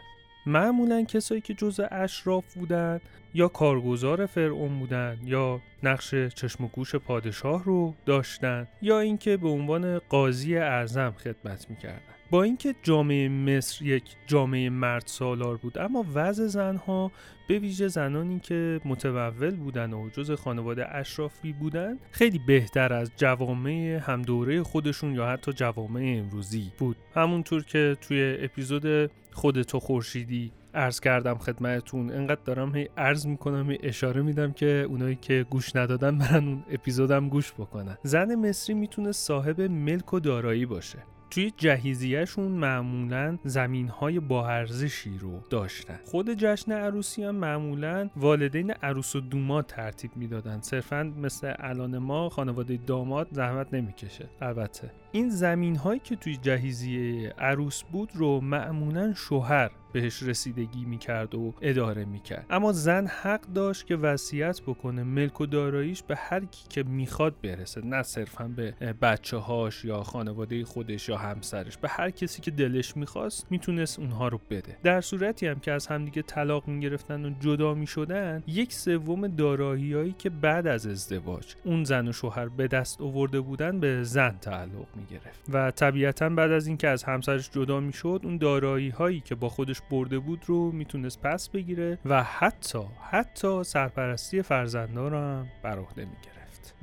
[0.47, 3.01] معمولا کسایی که جزء اشراف بودن
[3.35, 9.49] یا کارگزار فرعون بودن یا نقش چشم و گوش پادشاه رو داشتن یا اینکه به
[9.49, 12.15] عنوان قاضی اعظم خدمت می‌کردن.
[12.33, 17.13] با اینکه جامعه مصر یک جامعه مرد سالار بود اما وضع زنها
[17.49, 24.01] به ویژه زنانی که متول بودن و جز خانواده اشرافی بودن خیلی بهتر از جوامع
[24.03, 26.97] همدوره خودشون یا حتی جوامع امروزی بود.
[27.15, 33.79] همونطور که توی اپیزود خودتو خورشیدی عرض کردم خدمتتون انقدر دارم هی عرض می‌کنم هی
[33.83, 37.99] اشاره میدم که اونایی که گوش ندادن برن اون اپیزودم گوش بکنن.
[38.03, 40.99] زن مصری می‌تونه صاحب ملک و دارایی باشه.
[41.33, 45.99] توی جهیزیهشون معمولا زمین های با ارزشی رو داشتن.
[46.05, 50.61] خود جشن عروسی هم معمولا والدین عروس و دوماد ترتیب می‌دادن.
[50.61, 54.29] صرفا مثل الان ما خانواده داماد زحمت نمی‌کشه.
[54.41, 54.91] البته.
[55.15, 61.55] این زمین هایی که توی جهیزیه عروس بود رو معمولا شوهر بهش رسیدگی می‌کرد و
[61.63, 62.47] اداره می‌کرد.
[62.51, 67.35] اما زن حق داشت که وصیت بکنه ملک و داراییش به هر کی که می‌خواد
[67.43, 71.77] برسه نه صرفا به بچه هاش یا خانواده خودش یا همسرش.
[71.77, 74.77] به هر کسی که دلش می‌خواست می‌تونست اونها رو بده.
[74.83, 80.31] در صورتی هم که از همدیگه طلاق می‌گرفتن و جدا می‌شدن یک سوم داراییهایی که
[80.31, 85.41] بعد از ازدواج اون زن و شوهر به دست آورده بودن به زن تعلق می‌گرفت.
[85.53, 89.81] و طبیعتا بعد از اینکه از همسرش جدا می‌شد اون دارایی هایی که با خودش
[89.91, 96.32] برده بود رو می‌تونست پس بگیره و حتی حتی سرپرستی فرزنده رو هم بر می‌گیره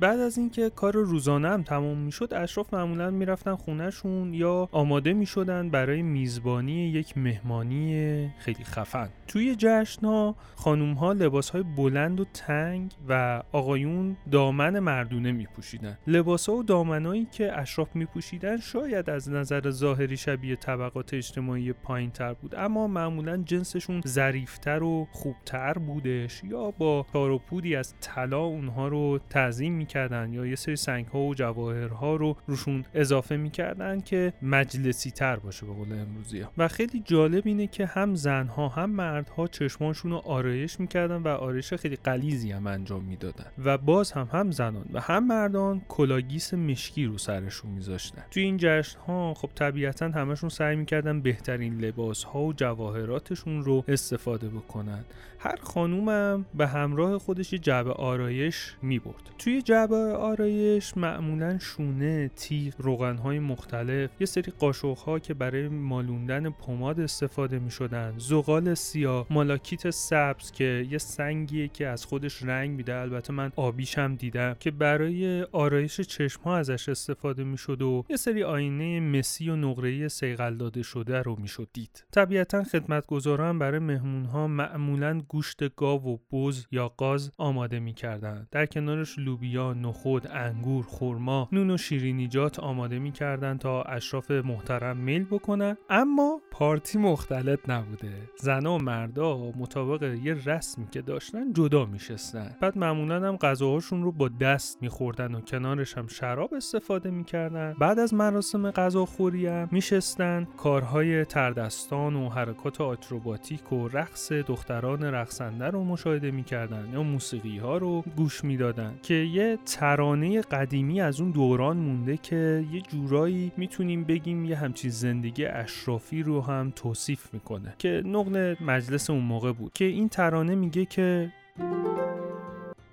[0.00, 5.70] بعد از اینکه کار روزانه هم تمام می‌شد اشراف معمولا می‌رفتن خونهشون یا آماده می‌شدن
[5.70, 9.08] برای میزبانی یک مهمانی خیلی خفن.
[9.28, 15.98] توی جشن ها خانوم ها لباس های بلند و تنگ و آقایون دامن مردونه میپوشیدن.
[16.06, 22.10] لباس ها و دامنایی که اشراف میپوشیدن شاید از نظر ظاهری شبیه طبقات اجتماعی پایین
[22.10, 27.40] تر بود اما معمولا جنسشون ظریفتر و خوبتر بودش یا با تار
[27.78, 32.84] از طلا اونها رو تزئین می‌کردن یا یه سری سنگ ها و جواهرها رو روشون
[32.94, 36.40] اضافه می‌کردن که مجلسی تر باشه به قول امروزی.
[36.40, 36.50] ها.
[36.58, 41.74] و خیلی جالب اینه که هم زنها هم مردها چشمانشون رو آرایش می‌کردن و آرایش
[41.74, 43.46] خیلی غلیظی هم انجام می‌دادن.
[43.64, 48.22] و باز هم هم زنان و هم مردان کلاگیس مشکی رو سرشون میذاشتن.
[48.30, 53.84] توی این جشن ها خب طبیعتا همشون سعی می‌کردن بهترین لباس ها و جواهراتشون رو
[53.88, 55.04] استفاده بکنن.
[55.42, 59.30] هر خانومم به همراه خودش جعبه آرایش می‌برد.
[59.38, 67.00] توی جعبه آرایش معمولا شونه، تیغ، روغنهای مختلف یه سری قاشقها که برای مالوندن پماد
[67.00, 72.94] استفاده می شدن زغال سیاه، مالاکیت سبز که یه سنگیه که از خودش رنگ میده.
[72.94, 78.16] البته من آبیشم دیدم که برای آرایش چشم ها ازش استفاده می شد و یه
[78.16, 82.04] سری آینه مسی و نقره‌ای سیقل داده شده رو می‌شد دید.
[82.10, 88.48] طبیعتا خدمتگزاران برای مهمون ها معمولا گوشت گاو و بز یا قاز آماده می‌کردند.
[88.50, 95.24] در کنارش لوبیا نخود انگور خرما نون و شیرینیجات آماده می‌کردند تا اشراف محترم میل
[95.24, 98.12] بکنن اما پارتی مختلط نبوده.
[98.36, 102.56] زن و مردا مطابق یه رسمی که داشتن جدا میشستن.
[102.60, 107.74] بعد معمولا هم غذاهاشون رو با دست میخوردن و کنارش هم شراب استفاده می‌کردن.
[107.78, 110.48] بعد از مراسم غذاخوری هم میشستن.
[110.56, 117.78] کارهای تردستان و حرکات آکروباتیک و رقص دختران رقصنده رو مشاهده می‌کردن یا موسیقی ها
[117.78, 124.04] رو گوش می‌دادن که یه ترانه قدیمی از اون دوران مونده که یه جورایی می‌تونیم
[124.04, 129.72] بگیم یه همچین زندگی اشرافی رو هم توصیف می‌کنه که نقل مجلس اون موقع بود
[129.72, 131.32] که این ترانه میگه که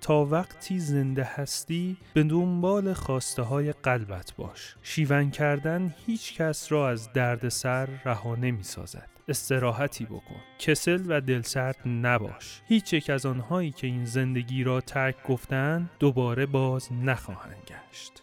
[0.00, 4.76] تا وقتی زنده هستی به دنبال خواسته های قلبت باش.
[4.82, 10.40] شیون کردن هیچ کس را از دردسر رها نمی سازد استراحتی بکن.
[10.58, 12.62] کسل و دلسرد نباش.
[12.68, 18.22] هیچ یک از آنهایی که این زندگی را ترک گفتن دوباره باز نخواهند گشت.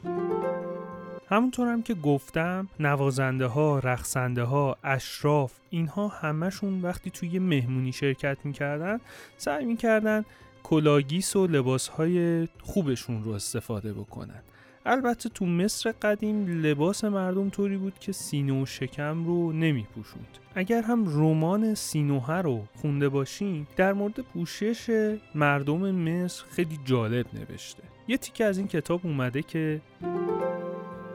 [1.30, 8.38] همونطور هم که گفتم نوازنده ها، رقصنده ها، اشراف اینها همشون وقتی توی مهمونی شرکت
[8.44, 9.00] می‌کردن
[9.38, 10.26] سعی می‌کردن
[10.64, 14.42] کلاگیس و لباس های خوبشون رو استفاده بکنن.
[14.86, 20.38] البته تو مصر قدیم لباس مردم طوری بود که سینه و شکم رو نمی پوشوند.
[20.56, 27.84] اگر هم رمان سینوه رو خونده باشین در مورد پوشش مردم مصر خیلی جالب نوشته
[28.08, 29.82] یه تیکه از این کتاب اومده که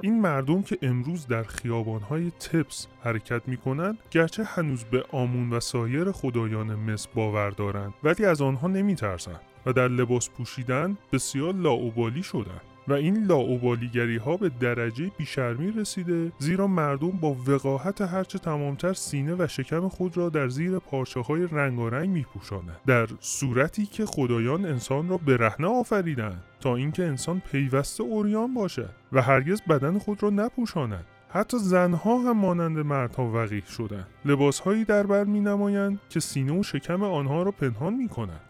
[0.01, 5.61] این مردم که امروز در خیابانهای تبس حرکت می کنند گرچه هنوز به آمون و
[5.61, 11.55] سایر خدایان مصر باور دارند ولی از آنها نمی ترسند و در لباس پوشیدن بسیار
[11.55, 18.39] لاعبالی شدند و این لاعبالیگری ها به درجه بیشرمی رسیده زیرا مردم با وقاحت هرچه
[18.39, 23.87] تمامتر سینه و شکم خود را در زیر پارچه های رنگارنگ می پوشانند در صورتی
[23.87, 29.99] که خدایان انسان را برهنه آفریدند تا اینکه انسان پیوسته اوریان باشد و هرگز بدن
[29.99, 31.05] خود را نپوشاند.
[31.29, 34.07] حتی زنها هم مانند مردها وقیح شدند.
[34.25, 38.41] لباسهایی در بر می نمایند که سینه و شکم آنها را پنهان می کند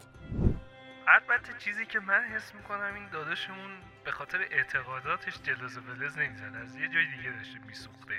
[1.14, 3.70] البته چیزی که من حس می‌کنم این داداشمون
[4.04, 8.14] به خاطر اعتقاداتش جلوز و بلز نمی‌زد از یه جای دیگه داشته میسوخته.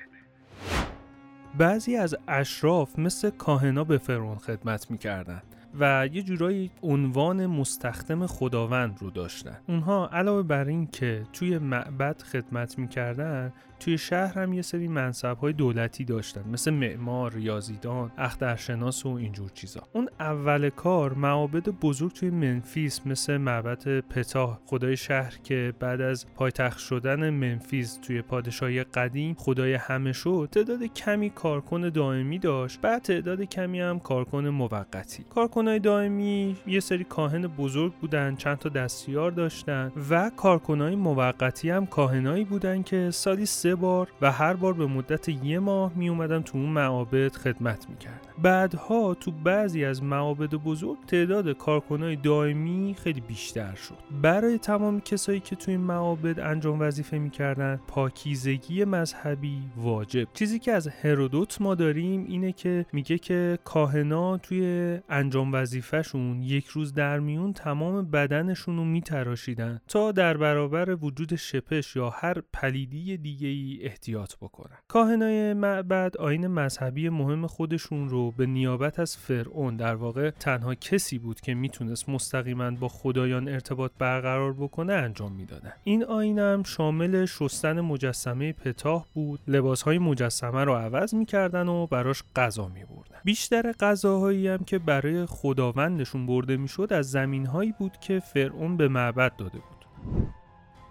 [1.57, 5.41] بعضی از اشراف مثل کاهنا به فرعون خدمت می‌کردن.
[5.79, 9.57] و یه جورایی عنوان مستخدم خداوند رو داشتن.
[9.67, 15.37] اونها علاوه بر این که توی معبد خدمت می‌کردن توی شهر هم یه سری منصب
[15.37, 19.81] های دولتی داشتن مثل معمار، ریاضیدان، اخترشناس و اینجور چیزا.
[19.93, 26.25] اون اول کار معابد بزرگ توی منفیس مثل معبد پتاه خدای شهر که بعد از
[26.35, 33.01] پایتخت شدن منفیس توی پادشاهی قدیم خدای همه شد تعداد کمی کارکن دائمی داشت بعد
[33.01, 35.25] تعداد کمی هم کارکن موقتی.
[35.61, 41.85] کارکنای دائمی یه سری کاهن بزرگ بودن چند تا دستیار داشتن و کارکنای موقتی هم
[41.85, 46.41] کاهنایی بودن که سالی سه بار و هر بار به مدت یه ماه می اومدن
[46.41, 48.30] تو اون معابد خدمت می‌کردن.
[48.43, 53.97] بعدها تو بعضی از معابد بزرگ تعداد کارکنای دائمی خیلی بیشتر شد.
[54.21, 60.27] برای تمام کسایی که توی این معابد انجام وظیفه می‌کردن پاکیزگی مذهبی واجب.
[60.33, 66.67] چیزی که از هرودوت ما داریم اینه که میگه که کاهنا توی انجام وظیفهشون یک
[66.67, 73.17] روز در میون تمام بدنشون رو میتراشیدن تا در برابر وجود شپش یا هر پلیدی
[73.17, 74.77] دیگه احتیاط بکنن.
[74.87, 81.19] کاهنای معبد آین مذهبی مهم خودشون رو به نیابت از فرعون در واقع تنها کسی
[81.19, 85.73] بود که می‌تونست مستقیما با خدایان ارتباط برقرار بکنه انجام می‌دادن.
[85.83, 92.67] این آینم شامل شستن مجسمه پتاه بود لباسهای مجسمه رو عوض می‌کردن و براش غذا
[92.67, 93.17] میبردن.
[93.23, 99.35] بیشتر غذاهایی هم که برای خداوندشون برده می‌شد از زمینهایی بود که فرعون به معبد
[99.35, 99.85] داده بود.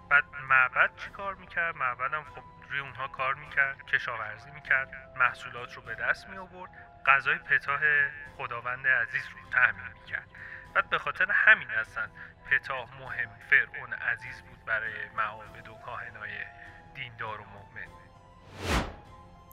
[0.09, 2.41] بعد معبد چی کار می‌کرد؟ معبدم خب
[2.71, 6.71] روی اونها کار می‌کرد کشاورزی می‌کرد محصولات رو به دست می آورد
[7.05, 7.79] غذای پتاه
[8.37, 10.27] خداوند عزیز رو تأمین می‌کرد.
[10.75, 12.11] بعد به خاطر همین هستن
[12.51, 16.31] پتاه مهم فرعون عزیز بود برای معابد و کاهنای
[16.95, 17.87] دیندار و مؤمن.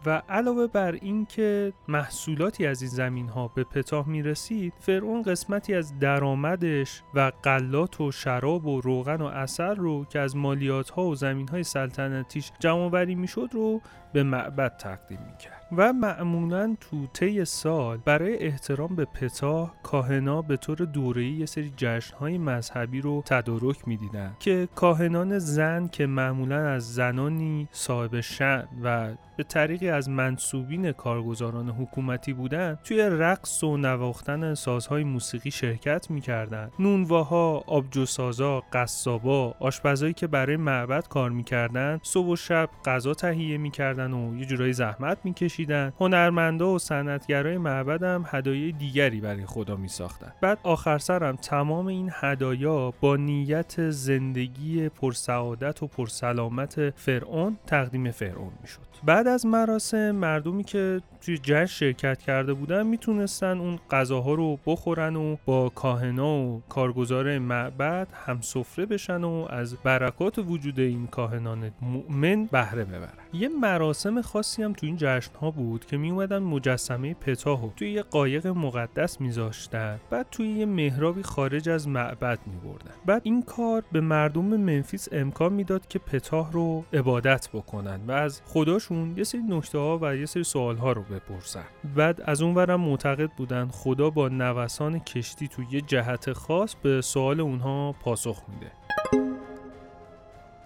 [0.07, 5.75] و علاوه بر اینکه محصولاتی از این زمین ها به پتاه می رسید فرعون قسمتی
[5.75, 11.05] از درآمدش و قلات و شراب و روغن و اثر رو که از مالیات ها
[11.05, 13.81] و زمین های سلطنتیش جمع بری می شد رو
[14.13, 20.43] به معبد تقدیم می کرد و معمولا تو طی سال برای احترام به پتاه کاهنا
[20.43, 26.69] به طور دوره‌ای یه سری جشنهای مذهبی رو تدارک می‌دیدن که کاهنان زن که معمولا
[26.69, 33.77] از زنانی صاحب شن و به طریقی از منصوبین کارگزاران حکومتی بودن توی رقص و
[33.77, 36.71] نواختن سازهای موسیقی شرکت می‌کردن.
[36.79, 44.13] نونواها، آبجوسازا، قصابا، آشپزایی که برای معبد کار می‌کردن صبح و شب غذا تهیه می‌کردن
[44.13, 45.58] و یه جورایی زحمت میکشیدن.
[46.01, 50.33] هنرمندا و صنعتگرای معبد هم هدایای دیگری برای خدا میساختن.
[50.41, 58.53] بعد آخر سرم تمام این هدایا با نیت زندگی پرسعادت و پرسلامت فرعون تقدیم فرعون
[58.63, 58.88] می‌شد.
[59.05, 65.17] بعد از مراسم مردمی که توی جشن شرکت کرده بودن می‌تونستن اون غذاها رو بخورن
[65.17, 71.71] و با کاهنا و کارگزار معبد هم سفره بشن و از برکات وجود این کاهنان
[71.83, 73.13] مؤمن بهره ببرن.
[73.33, 77.91] یه مراسم خاصی هم تو این جشن ها بود که می اومدن مجسمه پتاهو توی
[77.91, 80.01] یه قایق مقدس میذاشتن.
[80.11, 85.09] بعد توی یه محرابی خارج از معبد می بردن بعد این کار به مردم منفیس
[85.13, 88.43] امکان می‌داد که پتاه رو عبادت بکنن و از
[88.89, 91.65] خداشون یه سری نکته ها و یه سری سوال ها رو بپرسن.
[91.95, 97.01] بعد از اون ورم معتقد بودن خدا با نوسان کشتی توی یه جهت خاص به
[97.01, 98.73] سوال اونها پاسخ میده.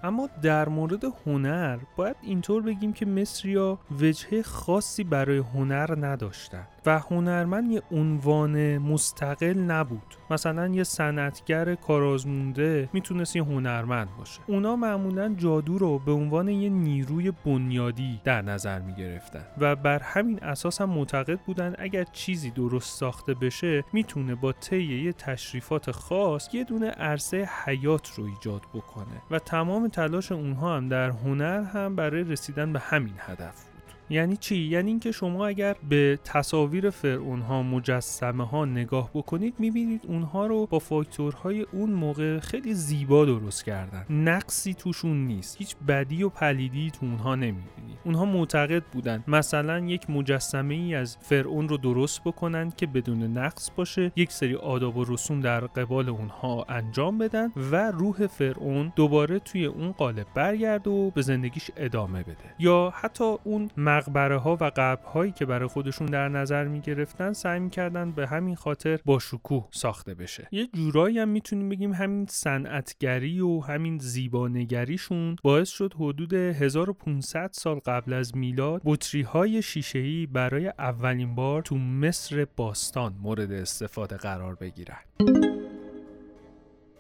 [0.05, 6.67] اما در مورد هنر باید اینطور بگیم که مصریا وجهه خاصی برای هنر نداشتن.
[6.87, 10.17] و هنرمند یه عنوان مستقل نبود.
[10.31, 14.41] مثلا یه صنعتگر کارآزمونده می‌تونست یه هنرمند باشه.
[14.47, 20.39] اونا معمولا جادو رو به عنوان یه نیروی بنیادی در نظر می‌گرفتن و بر همین
[20.43, 26.55] اساس هم معتقد بودن اگر چیزی درست ساخته بشه می‌تونه با طی یه تشریفات خاص
[26.55, 29.23] یه دونه عرصه حیات رو ایجاد بکنه.
[29.31, 33.72] و تمام تلاش اونها هم در هنر هم برای رسیدن به همین هدف
[34.13, 40.01] یعنی چی؟ یعنی اینکه شما اگر به تصاویر فرعون ها مجسمه ها نگاه بکنید می‌بینید
[40.09, 44.07] اونها رو با فاکتورهای اون موقع خیلی زیبا درست کردن.
[44.11, 45.57] نقصی توشون نیست.
[45.57, 47.99] هیچ بدی و پلیدی تو اونها نمی‌بینید.
[48.05, 53.71] اونها معتقد بودن مثلا یک مجسمه ای از فرعون رو درست بکنن که بدون نقص
[53.77, 59.39] باشه یک سری آداب و رسوم در قبال اونها انجام بدن و روح فرعون دوباره
[59.39, 62.55] توی اون قالب برگرد و به زندگیش ادامه بده.
[62.59, 63.71] یا حتی اون
[64.03, 68.13] مقبره ها و قبر هایی که برای خودشون در نظر می گرفتن سعی می کردن
[68.13, 70.49] به همین خاطر با شکوه ساخته بشه.
[70.53, 77.79] یه جورایی هم می‌تونیم بگیم همین صنعتگری و همین زیبانگریشون باعث شد حدود 1500 سال
[77.79, 84.55] قبل از میلاد بطری های شیشه برای اولین بار تو مصر باستان مورد استفاده قرار
[84.55, 85.52] بگیرن.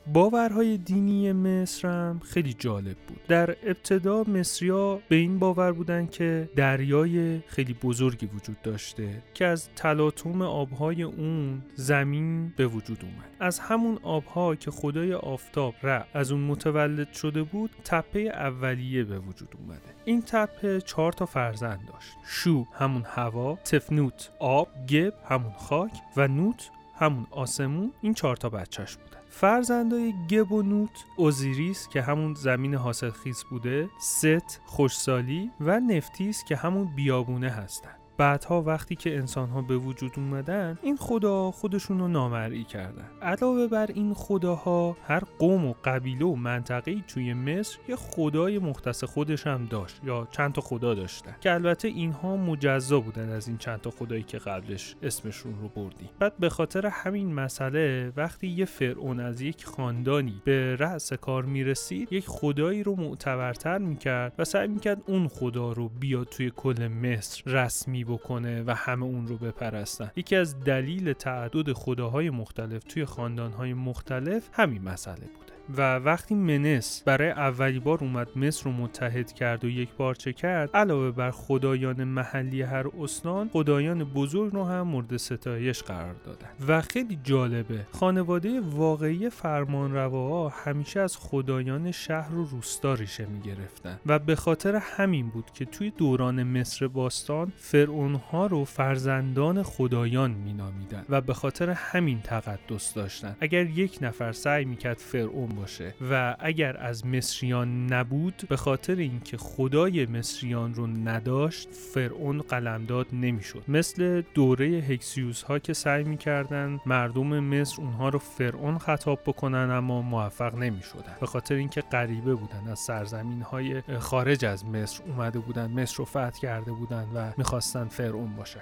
[0.06, 3.20] باورهای دینی مصر هم خیلی جالب بود.
[3.28, 9.68] در ابتدا مصریا به این باور بودن که دریای خیلی بزرگی وجود داشته که از
[9.76, 13.30] تلاطم آبهای اون زمین به وجود اومد.
[13.40, 19.18] از همون آبها که خدای آفتاب را از اون متولد شده بود تپه اولیه به
[19.18, 19.80] وجود اومده.
[20.04, 22.12] این تپه چهار تا فرزند داشت.
[22.26, 27.92] شو همون هوا تفنوت آب گب همون خاک و نوت همون آسمون.
[28.00, 29.11] این چهار تا بچهش بود.
[29.34, 36.56] فرزندای گب و نوت اوزیریس که همون زمین حاصلخیز بوده ست خوشسالی و نفتیس که
[36.56, 38.01] همون بیابونه هستن.
[38.22, 43.10] بعدها وقتی که انسان ها به وجود اومدن این خدا خودشون رو نامرئی کردن.
[43.22, 49.04] علاوه بر این خداها هر قوم و قبیله و منطقه توی مصر یه خدای مختص
[49.04, 51.36] خودش هم داشت یا چند تا خدا داشتن.
[51.40, 56.10] که البته اینها مجزا بودن از این چند تا خدایی که قبلش اسمشون رو بردیم
[56.18, 62.12] بعد به خاطر همین مسئله وقتی یه فرعون از یک خاندانی به رأس کار می‌رسید
[62.12, 67.42] یک خدایی رو معتبرتر می‌کرد و سعی می‌کرد اون خدا رو بیاد توی کل مصر
[67.46, 70.10] رسمی بکنه و همه اون رو بپرستن.
[70.16, 75.41] یکی از دلیل تعدد خداهای مختلف توی خاندانهای مختلف همین مسئله بوده
[75.76, 80.70] و وقتی منس برای اولی بار اومد مصر رو متحد کرد و یک بارچه کرد
[80.76, 86.48] علاوه بر خدایان محلی هر استان خدایان بزرگ رو هم مورد ستایش قرار دادن.
[86.68, 94.00] و خیلی جالبه خانواده واقعی فرمانرواها همیشه از خدایان شهر و روستا ریشه می‌گرفتن.
[94.06, 101.04] و به خاطر همین بود که توی دوران مصر باستان فرعونها رو فرزندان خدایان مینامیدن
[101.08, 103.36] و به خاطر همین تقدس داشتن.
[103.40, 105.94] اگر یک نفر سعی می‌کرد فرعون باشه.
[106.10, 113.64] و اگر از مصریان نبود به خاطر اینکه خدای مصریان رو نداشت فرعون قلمداد نمی‌شد.
[113.68, 120.02] مثل دوره هکسیوس ها که سعی می‌کردن مردم مصر اونها رو فرعون خطاب بکنن اما
[120.02, 121.16] موفق نمی‌شدن.
[121.20, 126.04] به خاطر اینکه غریبه بودن از سرزمین های خارج از مصر اومده بودن مصر رو
[126.04, 128.60] فتح کرده بودن و می‌خواستن فرعون باشن.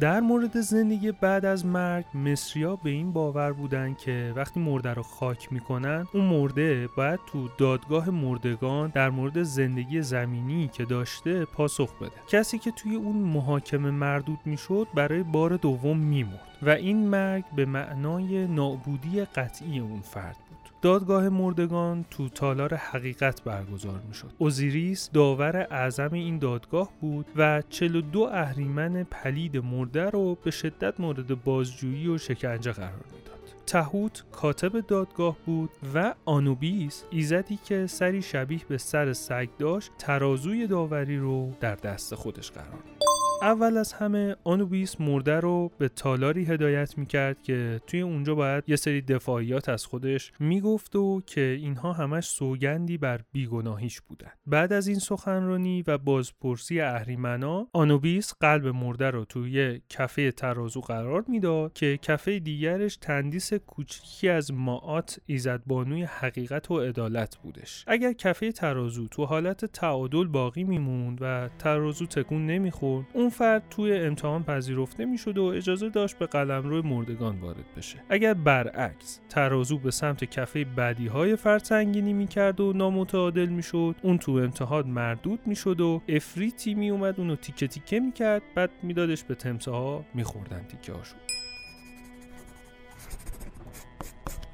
[0.00, 5.02] در مورد زندگی بعد از مرگ مصریا به این باور بودن که وقتی مرده رو
[5.02, 11.98] خاک می‌کنن اون مرده باید تو دادگاه مردگان در مورد زندگی زمینی که داشته پاسخ
[11.98, 12.12] بده.
[12.28, 17.64] کسی که توی اون محاکمه مردود می‌شد برای بار دوم میمرد و این مرگ به
[17.64, 20.36] معنای نابودی قطعی اون فرد
[20.82, 24.30] دادگاه مردگان تو تالار حقیقت برگزار می شد.
[24.38, 31.44] اوزیریس داور اعظم این دادگاه بود و 42 اهریمن پلید مرده رو به شدت مورد
[31.44, 33.38] بازجویی و شکنجه قرار می‌داد.
[33.66, 40.66] تهوت کاتب دادگاه بود و آنوبیس ایزدی که سری شبیه به سر سگ داشت ترازوی
[40.66, 42.97] داوری رو در دست خودش قرار می‌داد.
[43.42, 48.76] اول از همه آنوبیس مرده رو به تالاری هدایت می‌کرد که توی اونجا باید یه
[48.76, 54.30] سری دفاعیات از خودش می‌گفت و که اینها همش سوگندی بر بیگناهیش بودن.
[54.46, 61.24] بعد از این سخنرانی و بازپرسی اهریمنا آنوبیس قلب مرده رو توی کفه ترازو قرار
[61.28, 67.84] می‌داد که کفه دیگرش تندیس کوچکی از ماعات ایزدبانوی حقیقت و عدالت بودش.
[67.86, 74.44] اگر کفه ترازو تو حالت تعادل باقی میموند و ترازو تکون نمی‌خورد فرد توی امتحان
[74.44, 77.98] پذیرفته می‌شد و اجازه داشت به قلمرو مردگان وارد بشه.
[78.08, 83.94] اگر برعکس ترازو به سمت کفه بدی های فرد سنگینی می‌کرد و نامتعادل می‌شد.
[84.02, 88.42] اون تو امتحان مردود می‌شد و افریتی میومد اونو تیکه تیکه می‌کرد.
[88.54, 91.16] بعد میدادش به تمسه ها میخوردن تیکه هاشو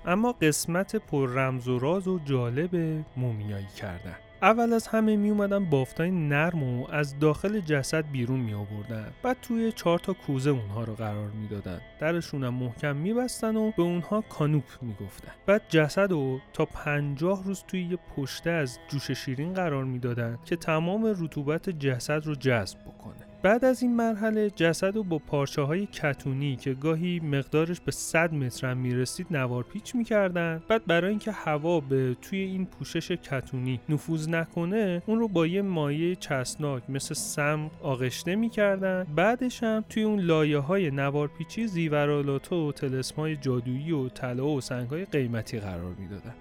[0.07, 4.17] اما قسمت پر رمز و راز و جالب مومیایی کردن.
[4.45, 9.37] اول از همه می اومدن بافتای نرم و از داخل جسد بیرون می آوردن بعد
[9.43, 11.81] توی چهار تا کوزه اونها رو قرار می‌دادن.
[12.01, 15.33] درشون هم محکم میبستن و به اونها کانوپ می‌گفتن.
[15.47, 20.57] بعد جسد رو تا پنجاه روز توی یه پشته از جوش شیرین قرار می‌دادن که
[20.57, 23.34] تمام رطوبت جسد رو جذب بکنه.
[23.45, 28.35] بعد از این مرحله جسد رو با پارچه های کتونی که گاهی مقدارش به 100
[28.35, 30.63] متر هم می‌رسید نوار پیچ می‌کردن.
[30.69, 35.63] بعد برای اینکه هوا به توی این پوشش کتونی نفوذ نکنه اون رو با یه
[35.63, 39.07] مایه چسناک مثل سم آغشته می‌کردن.
[39.17, 44.61] بعدش هم توی اون لایه های نوار پیچی زیورالات و تلسمای جادویی و طلا و
[44.61, 46.35] سنگ های قیمتی قرار می‌دادن.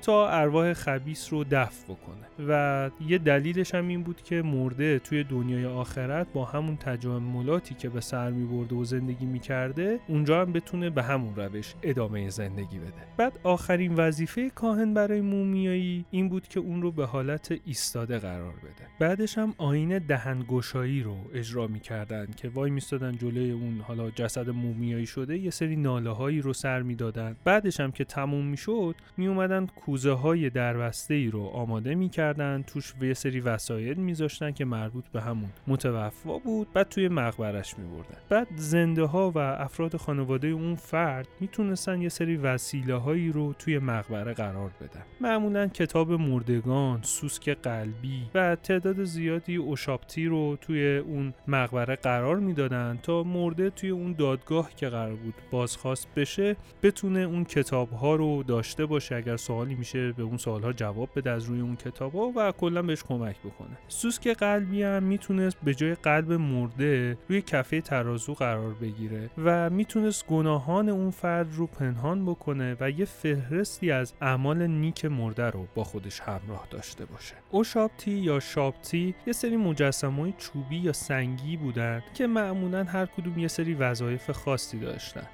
[0.00, 2.48] تا ارواح خبیس رو دفع بکنه.
[2.48, 7.88] و یه دلیلش هم این بود که مرده توی دنیای آخرت با همون تجملاتی که
[7.88, 12.92] به سر می و زندگی می‌کرده اونجا هم بتونه به همون روش ادامه زندگی بده.
[13.16, 18.52] بعد آخرین وظیفه کاهن برای مومیایی این بود که اون رو به حالت ایستاده قرار
[18.52, 18.86] بده.
[19.00, 25.06] بعدش هم آین دهنگشایی رو اجرا می‌کردن که وای میستادن جلوی اون حالا جسد مومیایی
[25.06, 27.36] شده یه سری ناله هایی رو سر می‌دادن.
[27.44, 33.14] بعدش هم که تموم می‌شد میومدن کوزه های دربسته ای رو آماده می‌کردن توش یه
[33.14, 38.18] سری وسایل میذاشتن که مربوط به همون متوفا بود بعد توی مقبرش میبردن.
[38.28, 43.78] بعد زنده ها و افراد خانواده اون فرد می‌تونستن یه سری وسیله هایی رو توی
[43.78, 45.02] مقبره قرار بدن.
[45.20, 52.98] معمولا کتاب مردگان سوسک قلبی و تعداد زیادی اوشاپتی رو توی اون مقبره قرار می‌دادن
[53.02, 58.42] تا مرده توی اون دادگاه که قرار بود بازخواست بشه بتونه اون کتاب ها رو
[58.42, 59.14] داشته باشه.
[59.14, 63.02] اگر سوالی میشه به اون سوالها جواب بده از روی اون کتابا و کلا بهش
[63.02, 63.78] کمک بکنه.
[63.88, 70.26] سوسک قلبی هم می‌تونست به جای قلب مرده روی کفه ترازو قرار بگیره و می‌تونست
[70.26, 75.84] گناهان اون فرد رو پنهان بکنه و یه فهرستی از اعمال نیک مرده رو با
[75.84, 77.34] خودش همراه داشته باشه.
[77.50, 83.48] اوشاپتی یا شاپتی یه سری مجسمه چوبی یا سنگی بودن که معمولا هر کدوم یه
[83.48, 85.26] سری وظایف خاصی داشتن.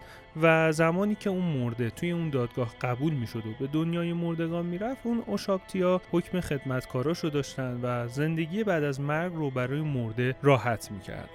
[0.43, 5.07] و زمانی که اون مرده توی اون دادگاه قبول می‌شد و به دنیای مردگان می‌رفت
[5.07, 11.31] اون اوشاپتیا حکم خدمتکاراشو داشتن و زندگی بعد از مرگ رو برای مرده راحت می‌کرد.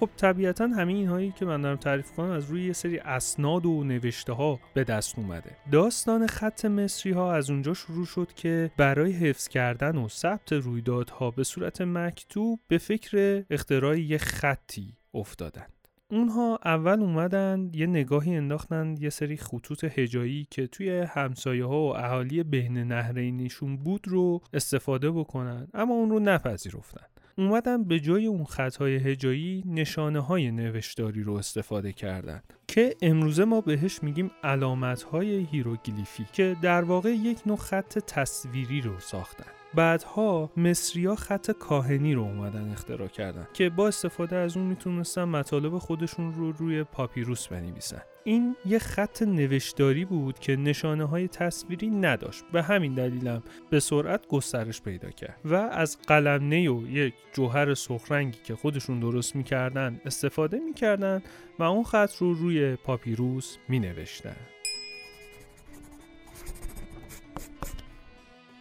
[0.00, 3.84] خب طبیعتا همین اینهایی که من دارم تعریف کنم از روی یه سری اسناد و
[3.84, 5.56] نوشته ها به دست اومده.
[5.72, 11.30] داستان خط مصری ها از اونجا شروع شد که برای حفظ کردن و ثبت رویدادها
[11.30, 15.66] به صورت مکتوب به فکر اختراع یه خطی افتادن.
[16.10, 21.96] اونها اول اومدن یه نگاهی انداختن یه سری خطوط هجایی که توی همسایه ها و
[21.96, 27.06] اهالی بین نهرینیشون بود رو استفاده بکنن اما اون رو نپذیرفتن.
[27.38, 33.60] اومدن به جای اون خطهای هجایی نشانه های نوشتاری رو استفاده کردن که امروزه ما
[33.60, 39.63] بهش میگیم علامت های هیروگلیفی که در واقع یک نوع خط تصویری رو ساختن.
[39.76, 45.78] بعدها مصریا خط کاهنی رو اومدن اختراع کردن که با استفاده از اون می‌تونستن مطالب
[45.78, 48.02] خودشون رو روی پاپیروس بنویسن.
[48.24, 54.26] این یه خط نوشتاری بود که نشانه های تصویری نداشت به همین دلیلم به سرعت
[54.28, 60.58] گسترش پیدا کرد و از قلمنه و یک جوهر سخرنگی که خودشون درست می‌کردن استفاده
[60.58, 61.22] می‌کردن
[61.58, 64.36] و اون خط رو روی پاپیروس مینوشتن.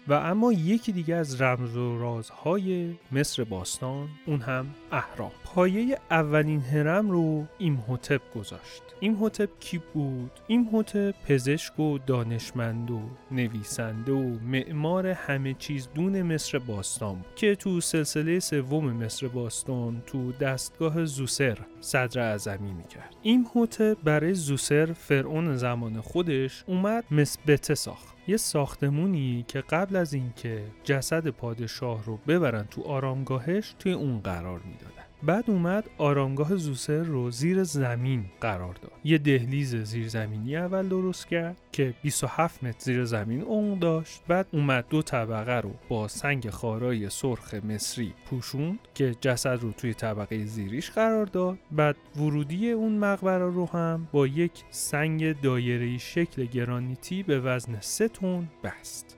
[0.08, 6.62] و اما یکی دیگه از رمز و رازهای مصر باستان اون هم اهرام پایه اولین
[6.62, 8.84] هرم رو ایمهوتپ گذاشت.
[9.00, 13.02] ایمهوتپ کی بود؟ ایمهوتپ پزشک و دانشمند و
[13.32, 17.36] نویسنده و معمار همه چیز دون مصر باستان بود.
[17.36, 23.16] که تو سلسله سوم مصر باستان تو دستگاه زوسر صدر اعظمی می‌کرد.
[23.22, 28.13] ایمهوتپ برای زوسر فرعون زمان خودش اومد مسبته ساخت.
[28.28, 34.60] یه ساختمونی که قبل از اینکه جسد پادشاه رو ببرن تو آرامگاهش توی اون قرار
[34.60, 35.03] می‌دادن.
[35.26, 38.92] بعد اومد آرامگاه زوسر رو زیر زمین قرار داد.
[39.04, 44.22] یه دهلیز زیرزمینی اول درست کرد که 27 متر زیر زمین اون داشت.
[44.28, 49.94] بعد اومد دو طبقه رو با سنگ خارای سرخ مصری پوشوند که جسد رو توی
[49.94, 51.58] طبقه زیریش قرار داد.
[51.72, 58.08] بعد ورودی اون مقبره رو هم با یک سنگ دایره‌ای شکل گرانیتی به وزن 3
[58.08, 59.18] تن بست.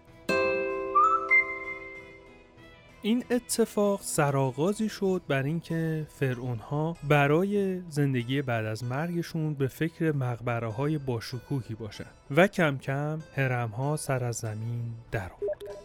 [3.05, 10.11] این اتفاق سرآغازی شد بر اینکه فرعون ها برای زندگی بعد از مرگشون به فکر
[10.11, 15.31] مقبره های باشکوهی باشن و کم کم هرم ها سر از زمین در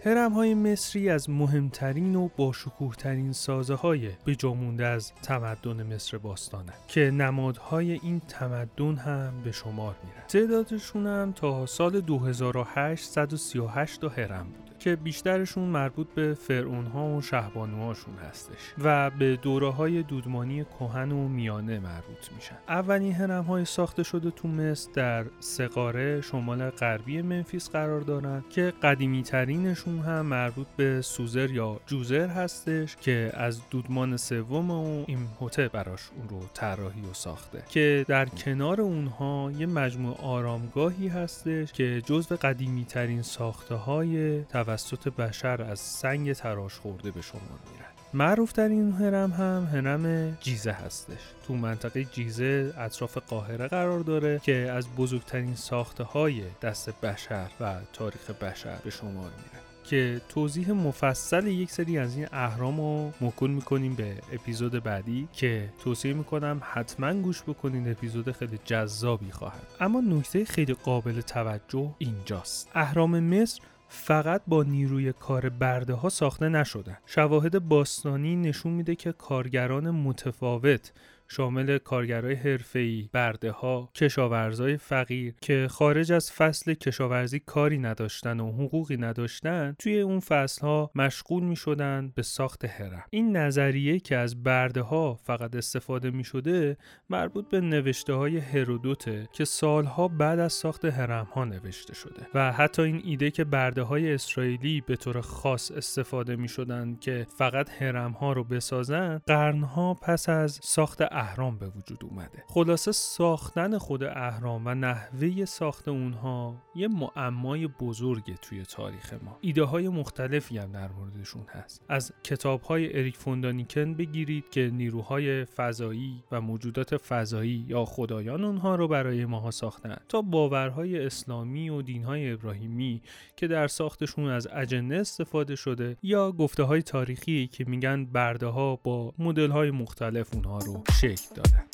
[0.05, 6.19] هرم های مصری از مهمترین و باشکوه ترین سازه های به جامونده از تمدن مصر
[6.19, 10.27] باستانه که نمادهای این تمدن هم به شمار میرن.
[10.29, 14.70] تعدادشون هم تا سال 2838 138 تا هرم بود.
[14.81, 21.13] که بیشترشون مربوط به فرعون ها و شهبانوهاشون هستش و به دوره های دودمانی کهن
[21.13, 22.57] و میانه مربوط میشن.
[22.69, 28.73] اولین هرم های ساخته شده تو مصر در سقاره شمال غربی منفیس قرار دارن که
[28.83, 35.19] قدیمی ترینشون هم مربوط به سوزر یا جوزر هستش که از دودمان سوم و این
[35.41, 41.73] هوته براش اون رو طراحی و ساخته که در کنار اونها یه مجموع آرامگاهی هستش
[41.73, 47.91] که جزو قدیمی ترین ساخته های توسط بشر از سنگ تراش خورده به شما میرن
[48.15, 51.21] معروف این هرم هم هرم جیزه هستش.
[51.47, 57.75] تو منطقه جیزه اطراف قاهره قرار داره که از بزرگترین ساخته های دست بشر و
[57.93, 63.51] تاریخ بشر به شمار میره که توضیح مفصل یک سری از این اهرام رو مکن
[63.51, 67.91] می‌کنیم به اپیزود بعدی که توصیه می‌کنم حتما گوش بکنین.
[67.91, 69.67] اپیزود خیلی جذابی خواهد.
[69.81, 72.71] اما نکته خیلی قابل توجه اینجاست.
[72.75, 73.61] اهرام مصر
[73.93, 76.99] فقط با نیروی کار برده ها ساخته نشدن.
[77.07, 80.93] شواهد باستانی نشون میده که کارگران متفاوت
[81.31, 88.53] شامل کارگرای حرفه‌ای، برده ها، کشاورزای فقیر که خارج از فصل کشاورزی کاری نداشتن و
[88.53, 94.17] حقوقی نداشتن توی اون فصل ها مشغول می شدن به ساخت هرم این نظریه که
[94.17, 96.77] از برده ها فقط استفاده می شده
[97.11, 102.53] مربوط به نوشته های هرودوته که سالها بعد از ساخت هرم ها نوشته شده و
[102.53, 107.71] حتی این ایده که برده های اسرائیلی به طور خاص استفاده می شدن که فقط
[107.71, 112.45] هرم ها رو بسازن قرنها پس از ساخت اهرام به وجود اومده.
[112.47, 119.39] خلاصه ساختن خود اهرام و نحوه ساخت اونها یه معمای بزرگه توی تاریخ ما.
[119.41, 121.85] ایده های مختلفی هم در موردشون هست.
[121.89, 128.75] از کتاب های اریک فوندانیکن بگیرید که نیروهای فضایی و موجودات فضایی یا خدایان اونها
[128.75, 129.97] رو برای ماها ساختن.
[130.09, 133.03] تا باورهای اسلامی و دینهای ابراهیمی
[133.37, 138.77] که در ساختشون از اجنه استفاده شده یا گفته های تاریخی که میگن برده ها
[138.77, 141.65] با مدل های مختلف اونها رو شکل دادن.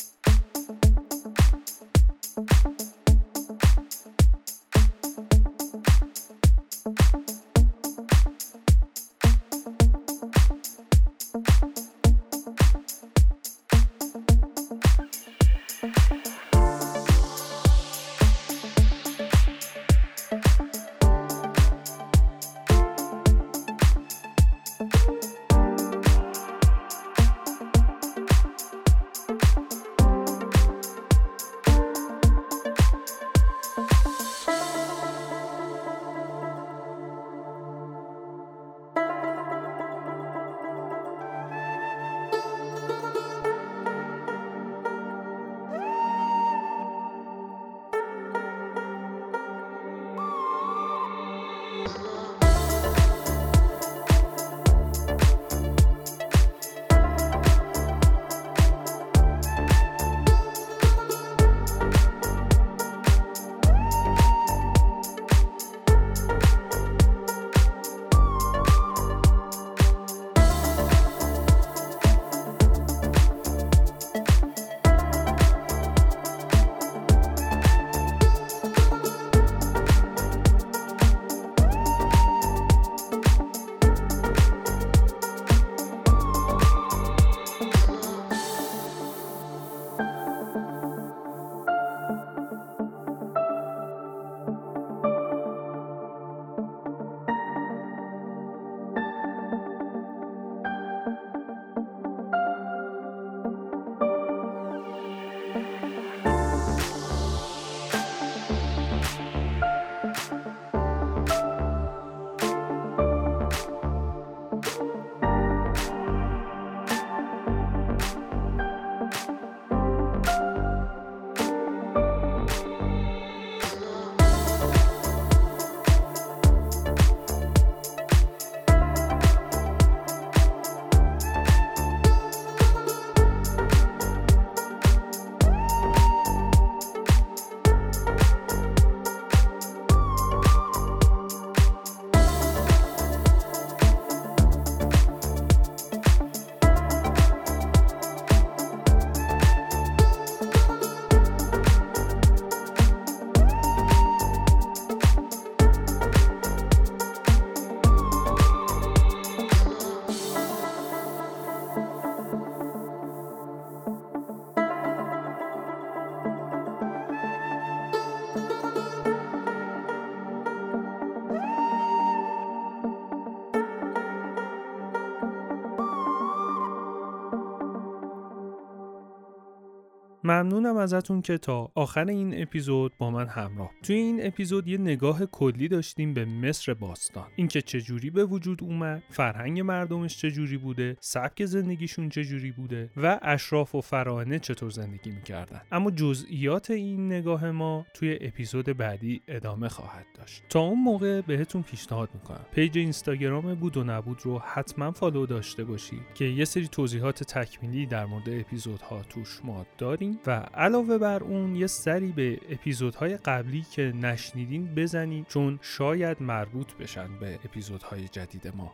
[180.36, 183.70] ممنونم ازتون که تا آخر این اپیزود با من همراه.
[183.82, 187.26] توی این اپیزود یه نگاه کلی داشتیم به مصر باستان.
[187.36, 193.74] اینکه چجوری به وجود اومد فرهنگ مردمش چجوری بوده سبک زندگیشون چجوری بوده و اشراف
[193.74, 195.60] و فراعنه چطور زندگی می‌کردن.
[195.72, 200.42] اما جزئیات این نگاه ما توی اپیزود بعدی ادامه خواهد داشت.
[200.48, 202.46] تا اون موقع بهتون پیشنهاد می‌کنم.
[202.52, 207.86] page اینستاگرام بود و نبود رو حتما follow داشته باشید که یه سری توضیحات تکمیلی
[207.86, 210.18] در مورد اپیزودها توش ما داریم.
[210.26, 216.72] و علاوه بر اون یه سری به اپیزودهای قبلی که نشنیدین بزنید چون شاید مربوط
[216.74, 218.72] بشن به اپیزودهای جدید ما.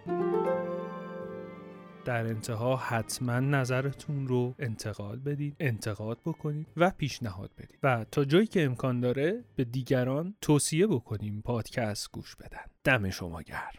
[2.05, 8.47] در انتها حتما نظرتون رو انتقال بدید انتقاد بکنید و پیشنهاد بدید و تا جایی
[8.47, 12.65] که امکان داره به دیگران توصیه بکنیم پادکست گوش بدن.
[12.85, 13.73] دم شما گرم.